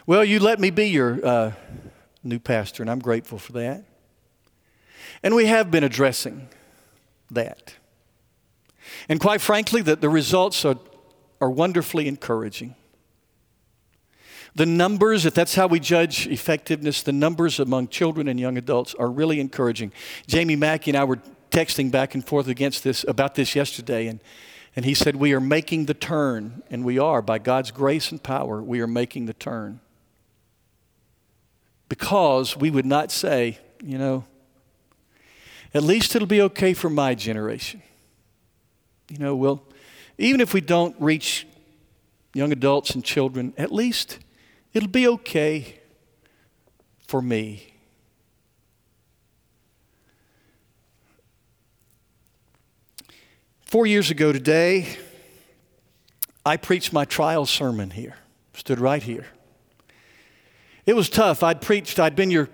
Well, 0.08 0.26
you 0.26 0.40
let 0.40 0.60
me 0.60 0.72
be 0.72 0.88
your 0.88 1.24
uh, 1.24 1.52
new 2.24 2.40
pastor, 2.40 2.82
and 2.82 2.90
I'm 2.90 2.98
grateful 2.98 3.38
for 3.38 3.52
that. 3.54 3.84
And 5.22 5.36
we 5.36 5.46
have 5.46 5.70
been 5.70 5.84
addressing 5.84 6.50
that. 7.32 7.76
And 9.10 9.20
quite 9.20 9.42
frankly, 9.42 9.82
the, 9.82 9.96
the 9.96 10.10
results 10.10 10.64
are, 10.66 10.78
are 11.42 11.50
wonderfully 11.50 12.08
encouraging. 12.08 12.76
The 14.56 14.66
numbers, 14.66 15.26
if 15.26 15.36
that's 15.36 15.54
how 15.54 15.68
we 15.68 15.80
judge 15.80 16.26
effectiveness, 16.28 17.04
the 17.04 17.14
numbers 17.14 17.60
among 17.60 17.90
children 17.90 18.28
and 18.28 18.40
young 18.40 18.58
adults 18.58 18.96
are 18.96 19.10
really 19.10 19.40
encouraging. 19.40 19.92
Jamie 20.26 20.56
Mackey 20.56 20.92
and 20.92 20.98
I 20.98 21.04
were 21.04 21.20
texting 21.52 21.92
back 21.92 22.16
and 22.16 22.26
forth 22.26 22.48
against 22.48 22.84
this 22.84 23.06
about 23.08 23.36
this 23.36 23.56
yesterday, 23.56 24.08
and, 24.08 24.20
and 24.76 24.84
he 24.84 24.96
said, 24.96 25.16
We 25.16 25.34
are 25.34 25.40
making 25.40 25.86
the 25.86 25.94
turn, 25.94 26.64
and 26.72 26.84
we 26.84 26.98
are, 26.98 27.22
by 27.22 27.38
God's 27.38 27.70
grace 27.70 28.12
and 28.12 28.22
power, 28.22 28.62
we 28.62 28.82
are 28.82 28.88
making 28.88 29.28
the 29.28 29.34
turn. 29.34 29.80
Because 31.88 32.58
we 32.58 32.72
would 32.72 32.86
not 32.86 33.12
say, 33.12 33.60
you 33.84 33.98
know, 33.98 34.26
at 35.74 35.84
least 35.84 36.16
it'll 36.16 36.28
be 36.28 36.42
okay 36.42 36.74
for 36.74 36.90
my 36.90 37.16
generation. 37.16 37.82
You 39.10 39.20
know, 39.20 39.36
well, 39.36 39.64
even 40.18 40.42
if 40.42 40.54
we 40.54 40.62
don't 40.62 40.96
reach 41.00 41.48
young 42.34 42.52
adults 42.52 42.92
and 42.92 43.04
children, 43.04 43.54
at 43.58 43.72
least 43.72 44.20
it'll 44.74 44.90
be 44.90 45.08
okay 45.08 45.80
for 47.08 47.22
me. 47.22 47.74
Four 53.66 53.86
years 53.86 54.10
ago 54.10 54.32
today, 54.32 54.98
I 56.46 56.56
preached 56.56 56.94
my 56.94 57.04
trial 57.04 57.46
sermon 57.46 57.90
here, 57.90 58.16
stood 58.54 58.80
right 58.80 59.04
here. 59.04 59.28
It 60.86 60.96
was 60.96 61.10
tough. 61.10 61.44
I'd 61.44 61.60
preached, 61.60 62.00
I'd 62.00 62.16
been 62.16 62.32
your 62.32 62.48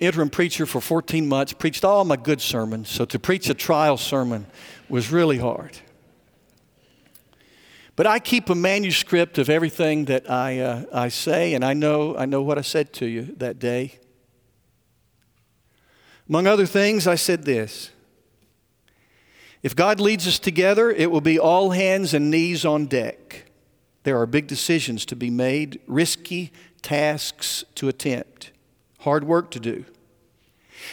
interim 0.00 0.30
preacher 0.30 0.66
for 0.66 0.80
14 0.80 1.28
months, 1.28 1.52
preached 1.52 1.84
all 1.84 2.04
my 2.04 2.16
good 2.16 2.40
sermons. 2.40 2.88
So 2.88 3.04
to 3.06 3.18
preach 3.18 3.48
a 3.48 3.54
trial 3.54 3.96
sermon 3.96 4.46
was 4.88 5.10
really 5.10 5.38
hard. 5.38 5.78
But 7.96 8.06
I 8.06 8.20
keep 8.20 8.48
a 8.48 8.54
manuscript 8.54 9.38
of 9.38 9.50
everything 9.50 10.04
that 10.04 10.30
I, 10.30 10.60
uh, 10.60 10.84
I 10.92 11.08
say, 11.08 11.54
and 11.54 11.64
I 11.64 11.74
know, 11.74 12.16
I 12.16 12.26
know 12.26 12.42
what 12.42 12.56
I 12.56 12.60
said 12.60 12.92
to 12.94 13.06
you 13.06 13.34
that 13.38 13.58
day. 13.58 13.98
Among 16.28 16.46
other 16.46 16.66
things, 16.66 17.06
I 17.06 17.16
said 17.16 17.44
this 17.44 17.90
If 19.64 19.74
God 19.74 19.98
leads 19.98 20.28
us 20.28 20.38
together, 20.38 20.90
it 20.90 21.10
will 21.10 21.20
be 21.20 21.40
all 21.40 21.70
hands 21.70 22.14
and 22.14 22.30
knees 22.30 22.64
on 22.64 22.86
deck. 22.86 23.46
There 24.04 24.20
are 24.20 24.26
big 24.26 24.46
decisions 24.46 25.04
to 25.06 25.16
be 25.16 25.28
made, 25.28 25.80
risky 25.86 26.52
tasks 26.82 27.64
to 27.74 27.88
attempt 27.88 28.52
hard 29.08 29.24
work 29.24 29.50
to 29.50 29.58
do. 29.58 29.86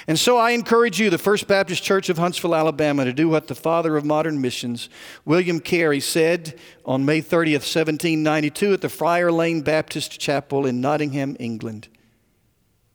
And 0.08 0.18
so 0.18 0.38
I 0.38 0.52
encourage 0.52 1.02
you, 1.02 1.10
the 1.10 1.18
First 1.18 1.48
Baptist 1.48 1.84
Church 1.84 2.08
of 2.08 2.18
Huntsville, 2.18 2.56
Alabama, 2.56 3.04
to 3.04 3.12
do 3.12 3.28
what 3.28 3.48
the 3.48 3.56
father 3.56 3.98
of 3.98 4.06
modern 4.06 4.40
missions, 4.40 4.88
William 5.26 5.60
Carey, 5.60 6.00
said 6.00 6.58
on 6.86 7.04
May 7.04 7.22
30th, 7.22 7.66
1792, 7.68 8.74
at 8.74 8.82
the 8.82 8.88
Friar 8.88 9.34
Lane 9.34 9.62
Baptist 9.64 10.18
Chapel 10.18 10.66
in 10.66 10.80
Nottingham, 10.80 11.36
England. 11.42 11.90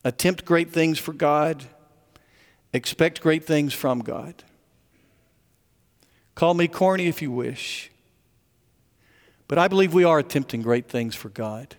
Attempt 0.05 0.47
great 0.47 0.73
things 0.73 0.99
for 0.99 1.13
God, 1.13 1.65
expect 2.73 3.21
great 3.21 3.45
things 3.45 3.75
from 3.75 4.01
God. 4.01 4.43
Call 6.35 6.55
me 6.55 6.67
corny 6.67 7.09
if 7.09 7.21
you 7.21 7.31
wish, 7.31 7.91
but 9.49 9.59
I 9.59 9.69
believe 9.69 9.93
we 9.93 10.05
are 10.05 10.19
attempting 10.19 10.63
great 10.63 10.89
things 10.89 11.15
for 11.15 11.29
God. 11.29 11.77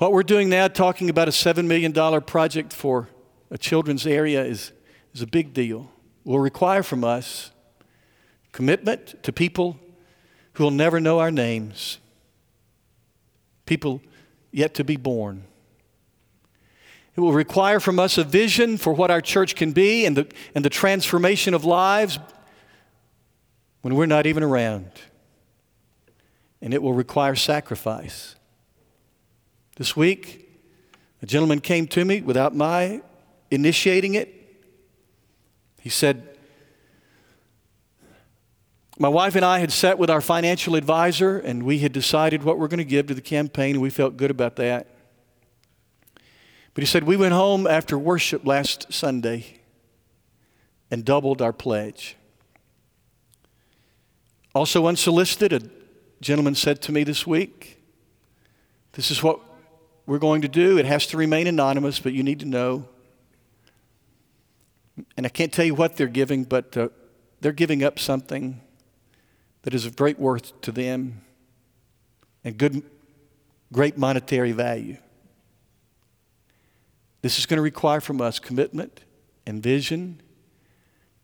What 0.00 0.14
we're 0.14 0.22
doing 0.22 0.48
now, 0.48 0.66
talking 0.66 1.10
about 1.10 1.28
a 1.28 1.30
$7 1.30 1.66
million 1.66 1.92
project 2.22 2.72
for 2.72 3.10
a 3.50 3.58
children's 3.58 4.06
area, 4.06 4.42
is, 4.42 4.72
is 5.12 5.20
a 5.20 5.26
big 5.26 5.52
deal. 5.52 5.90
Will 6.24 6.38
require 6.38 6.82
from 6.82 7.04
us 7.04 7.50
commitment 8.50 9.22
to 9.22 9.30
people 9.30 9.78
who 10.54 10.64
will 10.64 10.70
never 10.70 11.00
know 11.00 11.18
our 11.18 11.30
names, 11.30 11.98
people 13.66 14.00
yet 14.50 14.72
to 14.72 14.84
be 14.84 14.96
born. 14.96 15.44
It 17.14 17.20
will 17.20 17.34
require 17.34 17.78
from 17.78 17.98
us 17.98 18.16
a 18.16 18.24
vision 18.24 18.78
for 18.78 18.94
what 18.94 19.10
our 19.10 19.20
church 19.20 19.54
can 19.54 19.72
be 19.72 20.06
and 20.06 20.16
the, 20.16 20.26
and 20.54 20.64
the 20.64 20.70
transformation 20.70 21.52
of 21.52 21.66
lives 21.66 22.18
when 23.82 23.94
we're 23.94 24.06
not 24.06 24.26
even 24.26 24.42
around. 24.42 24.92
And 26.62 26.72
it 26.72 26.82
will 26.82 26.94
require 26.94 27.34
sacrifice. 27.34 28.36
This 29.80 29.96
week, 29.96 30.46
a 31.22 31.26
gentleman 31.26 31.62
came 31.62 31.86
to 31.86 32.04
me 32.04 32.20
without 32.20 32.54
my 32.54 33.00
initiating 33.50 34.12
it. 34.12 34.28
He 35.80 35.88
said, 35.88 36.36
My 38.98 39.08
wife 39.08 39.36
and 39.36 39.42
I 39.42 39.60
had 39.60 39.72
sat 39.72 39.98
with 39.98 40.10
our 40.10 40.20
financial 40.20 40.74
advisor 40.74 41.38
and 41.38 41.62
we 41.62 41.78
had 41.78 41.94
decided 41.94 42.42
what 42.42 42.58
we're 42.58 42.68
going 42.68 42.76
to 42.76 42.84
give 42.84 43.06
to 43.06 43.14
the 43.14 43.22
campaign, 43.22 43.76
and 43.76 43.80
we 43.80 43.88
felt 43.88 44.18
good 44.18 44.30
about 44.30 44.56
that. 44.56 44.86
But 46.74 46.82
he 46.82 46.86
said, 46.86 47.04
We 47.04 47.16
went 47.16 47.32
home 47.32 47.66
after 47.66 47.96
worship 47.96 48.46
last 48.46 48.92
Sunday 48.92 49.60
and 50.90 51.06
doubled 51.06 51.40
our 51.40 51.54
pledge. 51.54 52.16
Also, 54.54 54.86
unsolicited, 54.86 55.70
a 56.20 56.22
gentleman 56.22 56.54
said 56.54 56.82
to 56.82 56.92
me 56.92 57.02
this 57.02 57.26
week, 57.26 57.80
This 58.92 59.10
is 59.10 59.22
what 59.22 59.40
we're 60.06 60.18
going 60.18 60.42
to 60.42 60.48
do. 60.48 60.78
It 60.78 60.86
has 60.86 61.06
to 61.08 61.16
remain 61.16 61.46
anonymous, 61.46 62.00
but 62.00 62.12
you 62.12 62.22
need 62.22 62.40
to 62.40 62.46
know. 62.46 62.88
And 65.16 65.26
I 65.26 65.28
can't 65.28 65.52
tell 65.52 65.64
you 65.64 65.74
what 65.74 65.96
they're 65.96 66.06
giving, 66.06 66.44
but 66.44 66.76
uh, 66.76 66.88
they're 67.40 67.52
giving 67.52 67.82
up 67.82 67.98
something 67.98 68.60
that 69.62 69.74
is 69.74 69.86
of 69.86 69.96
great 69.96 70.18
worth 70.18 70.58
to 70.62 70.72
them 70.72 71.22
and 72.44 72.56
good, 72.56 72.82
great 73.72 73.96
monetary 73.96 74.52
value. 74.52 74.96
This 77.22 77.38
is 77.38 77.46
going 77.46 77.58
to 77.58 77.62
require 77.62 78.00
from 78.00 78.20
us 78.20 78.38
commitment 78.38 79.04
and 79.46 79.62
vision 79.62 80.20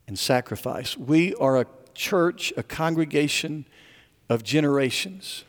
and 0.06 0.18
sacrifice. 0.18 0.96
We 0.96 1.34
are 1.36 1.60
a 1.60 1.66
church, 1.94 2.52
a 2.56 2.62
congregation 2.62 3.66
of 4.28 4.42
generations. 4.42 5.44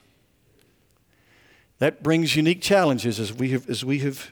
That 1.79 2.01
brings 2.01 2.35
unique 2.35 2.61
challenges 2.61 3.19
as 3.19 3.33
we 3.33 3.51
have, 3.51 3.69
as 3.69 3.85
we 3.85 3.99
have, 3.99 4.31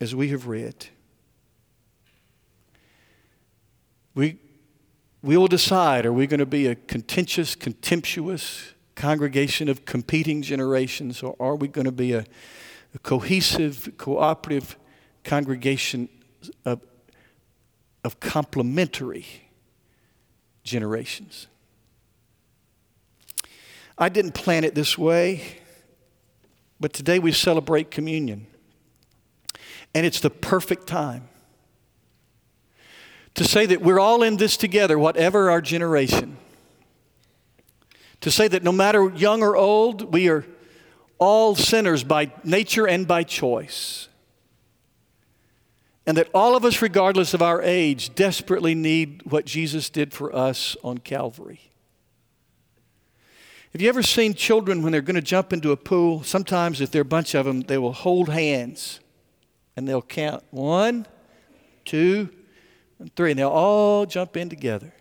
as 0.00 0.14
we 0.14 0.28
have 0.28 0.46
read. 0.46 0.86
We, 4.14 4.38
we 5.22 5.38
will 5.38 5.48
decide 5.48 6.04
are 6.04 6.12
we 6.12 6.26
going 6.26 6.40
to 6.40 6.46
be 6.46 6.66
a 6.66 6.74
contentious, 6.74 7.54
contemptuous 7.54 8.74
congregation 8.94 9.70
of 9.70 9.86
competing 9.86 10.42
generations, 10.42 11.22
or 11.22 11.34
are 11.40 11.56
we 11.56 11.66
going 11.66 11.86
to 11.86 11.92
be 11.92 12.12
a, 12.12 12.26
a 12.94 12.98
cohesive, 12.98 13.92
cooperative 13.96 14.76
congregation 15.24 16.10
of, 16.66 16.82
of 18.04 18.20
complementary 18.20 19.26
generations? 20.62 21.46
I 23.96 24.10
didn't 24.10 24.32
plan 24.32 24.64
it 24.64 24.74
this 24.74 24.98
way. 24.98 25.61
But 26.82 26.92
today 26.92 27.20
we 27.20 27.30
celebrate 27.30 27.92
communion. 27.92 28.48
And 29.94 30.04
it's 30.04 30.18
the 30.18 30.30
perfect 30.30 30.88
time 30.88 31.28
to 33.34 33.44
say 33.44 33.66
that 33.66 33.80
we're 33.80 34.00
all 34.00 34.24
in 34.24 34.36
this 34.36 34.56
together, 34.56 34.98
whatever 34.98 35.48
our 35.48 35.60
generation. 35.60 36.36
To 38.22 38.32
say 38.32 38.48
that 38.48 38.64
no 38.64 38.72
matter 38.72 39.10
young 39.14 39.44
or 39.44 39.56
old, 39.56 40.12
we 40.12 40.28
are 40.28 40.44
all 41.18 41.54
sinners 41.54 42.02
by 42.02 42.32
nature 42.42 42.88
and 42.88 43.06
by 43.06 43.22
choice. 43.22 44.08
And 46.04 46.16
that 46.16 46.28
all 46.34 46.56
of 46.56 46.64
us, 46.64 46.82
regardless 46.82 47.32
of 47.32 47.42
our 47.42 47.62
age, 47.62 48.12
desperately 48.16 48.74
need 48.74 49.22
what 49.24 49.46
Jesus 49.46 49.88
did 49.88 50.12
for 50.12 50.34
us 50.34 50.76
on 50.82 50.98
Calvary. 50.98 51.71
Have 53.72 53.80
you 53.80 53.88
ever 53.88 54.02
seen 54.02 54.34
children 54.34 54.82
when 54.82 54.92
they're 54.92 55.00
going 55.00 55.16
to 55.16 55.22
jump 55.22 55.50
into 55.50 55.72
a 55.72 55.78
pool? 55.78 56.22
Sometimes, 56.24 56.82
if 56.82 56.90
there 56.90 57.00
are 57.00 57.02
a 57.02 57.06
bunch 57.06 57.34
of 57.34 57.46
them, 57.46 57.62
they 57.62 57.78
will 57.78 57.94
hold 57.94 58.28
hands 58.28 59.00
and 59.74 59.88
they'll 59.88 60.02
count 60.02 60.44
one, 60.50 61.06
two, 61.86 62.28
and 62.98 63.14
three, 63.16 63.30
and 63.30 63.38
they'll 63.38 63.48
all 63.48 64.04
jump 64.04 64.36
in 64.36 64.50
together. 64.50 64.92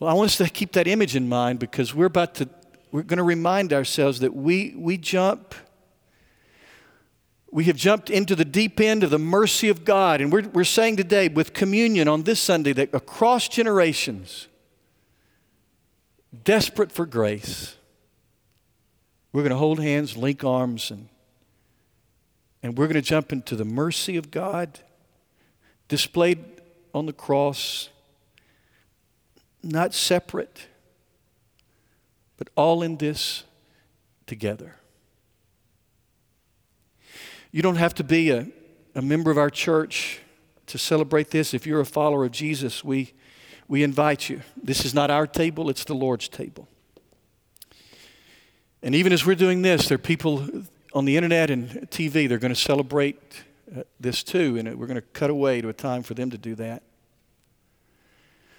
Well, 0.00 0.08
I 0.08 0.14
want 0.14 0.30
us 0.30 0.38
to 0.38 0.48
keep 0.48 0.72
that 0.72 0.86
image 0.86 1.14
in 1.14 1.28
mind 1.28 1.58
because 1.58 1.94
we're 1.94 2.06
about 2.06 2.36
to, 2.36 2.48
we're 2.92 3.02
going 3.02 3.18
to 3.18 3.24
remind 3.24 3.74
ourselves 3.74 4.20
that 4.20 4.34
we, 4.34 4.74
we 4.74 4.96
jump, 4.96 5.54
we 7.50 7.64
have 7.64 7.76
jumped 7.76 8.08
into 8.08 8.34
the 8.34 8.46
deep 8.46 8.80
end 8.80 9.04
of 9.04 9.10
the 9.10 9.18
mercy 9.18 9.68
of 9.68 9.84
God. 9.84 10.22
And 10.22 10.32
we're, 10.32 10.48
we're 10.48 10.64
saying 10.64 10.96
today 10.96 11.28
with 11.28 11.52
communion 11.52 12.08
on 12.08 12.22
this 12.22 12.40
Sunday 12.40 12.72
that 12.72 12.94
across 12.94 13.48
generations, 13.48 14.48
desperate 16.44 16.92
for 16.92 17.06
grace, 17.06 17.76
we're 19.32 19.42
going 19.42 19.50
to 19.50 19.56
hold 19.56 19.80
hands, 19.80 20.16
link 20.16 20.44
arms, 20.44 20.90
and, 20.90 21.08
and 22.62 22.76
we're 22.76 22.86
going 22.86 22.94
to 22.94 23.02
jump 23.02 23.32
into 23.32 23.56
the 23.56 23.64
mercy 23.64 24.16
of 24.16 24.30
God 24.30 24.80
displayed 25.88 26.44
on 26.94 27.06
the 27.06 27.12
cross, 27.12 27.88
not 29.62 29.94
separate, 29.94 30.66
but 32.36 32.48
all 32.54 32.82
in 32.82 32.96
this 32.96 33.44
together. 34.26 34.76
You 37.50 37.62
don't 37.62 37.76
have 37.76 37.94
to 37.94 38.04
be 38.04 38.30
a, 38.30 38.46
a 38.94 39.02
member 39.02 39.30
of 39.30 39.38
our 39.38 39.50
church 39.50 40.20
to 40.66 40.78
celebrate 40.78 41.30
this. 41.30 41.54
If 41.54 41.66
you're 41.66 41.80
a 41.80 41.86
follower 41.86 42.26
of 42.26 42.32
Jesus, 42.32 42.84
we 42.84 43.14
we 43.68 43.82
invite 43.82 44.28
you. 44.28 44.40
This 44.60 44.84
is 44.84 44.94
not 44.94 45.10
our 45.10 45.26
table, 45.26 45.70
it's 45.70 45.84
the 45.84 45.94
Lord's 45.94 46.28
table. 46.28 46.68
And 48.82 48.94
even 48.94 49.12
as 49.12 49.26
we're 49.26 49.34
doing 49.34 49.62
this, 49.62 49.88
there 49.88 49.96
are 49.96 49.98
people 49.98 50.48
on 50.94 51.04
the 51.04 51.16
internet 51.16 51.50
and 51.50 51.68
TV, 51.90 52.28
they're 52.28 52.38
going 52.38 52.54
to 52.54 52.60
celebrate 52.60 53.20
uh, 53.76 53.82
this 54.00 54.22
too, 54.22 54.56
and 54.56 54.78
we're 54.78 54.86
going 54.86 54.96
to 54.96 55.02
cut 55.02 55.30
away 55.30 55.60
to 55.60 55.68
a 55.68 55.74
time 55.74 56.02
for 56.02 56.14
them 56.14 56.30
to 56.30 56.38
do 56.38 56.54
that. 56.54 56.82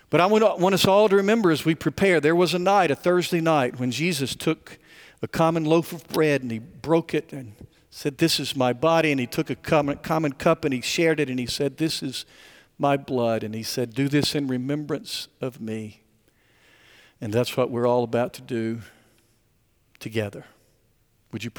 But 0.09 0.21
I 0.21 0.25
want, 0.25 0.73
us 0.73 0.85
all 0.85 1.07
to 1.07 1.15
remember 1.15 1.51
as 1.51 1.65
we 1.65 1.75
prepare, 1.75 2.19
there 2.19 2.35
was 2.35 2.53
a 2.53 2.59
night, 2.59 2.89
a 2.89 2.95
Thursday 2.95 3.41
night, 3.41 3.79
when 3.79 3.91
Jesus 3.91 4.35
took 4.35 4.79
a 5.21 5.27
common 5.27 5.65
loaf 5.65 5.91
of 5.93 6.07
bread 6.07 6.41
and 6.41 6.51
he 6.51 6.59
broke 6.59 7.13
it 7.13 7.31
and 7.31 7.53
said, 7.91 8.17
This 8.17 8.39
is 8.39 8.55
my 8.55 8.73
body. 8.73 9.11
And 9.11 9.19
he 9.19 9.27
took 9.27 9.49
a 9.49 9.55
common, 9.55 9.97
common 9.97 10.33
cup 10.33 10.65
and 10.65 10.73
he 10.73 10.81
shared 10.81 11.19
it 11.19 11.29
and 11.29 11.39
he 11.39 11.45
said, 11.45 11.77
This 11.77 12.01
is 12.01 12.25
my 12.79 12.97
blood. 12.97 13.43
And 13.43 13.53
he 13.53 13.61
said, 13.61 13.93
Do 13.93 14.07
this 14.07 14.33
in 14.33 14.47
remembrance 14.47 15.27
of 15.41 15.61
me. 15.61 16.01
And 17.21 17.33
that's 17.33 17.55
what 17.57 17.69
we're 17.69 17.85
all 17.87 18.03
about 18.03 18.33
to 18.35 18.41
do 18.41 18.79
together. 19.99 20.45
Would 21.31 21.43
you 21.43 21.51
pray? 21.51 21.57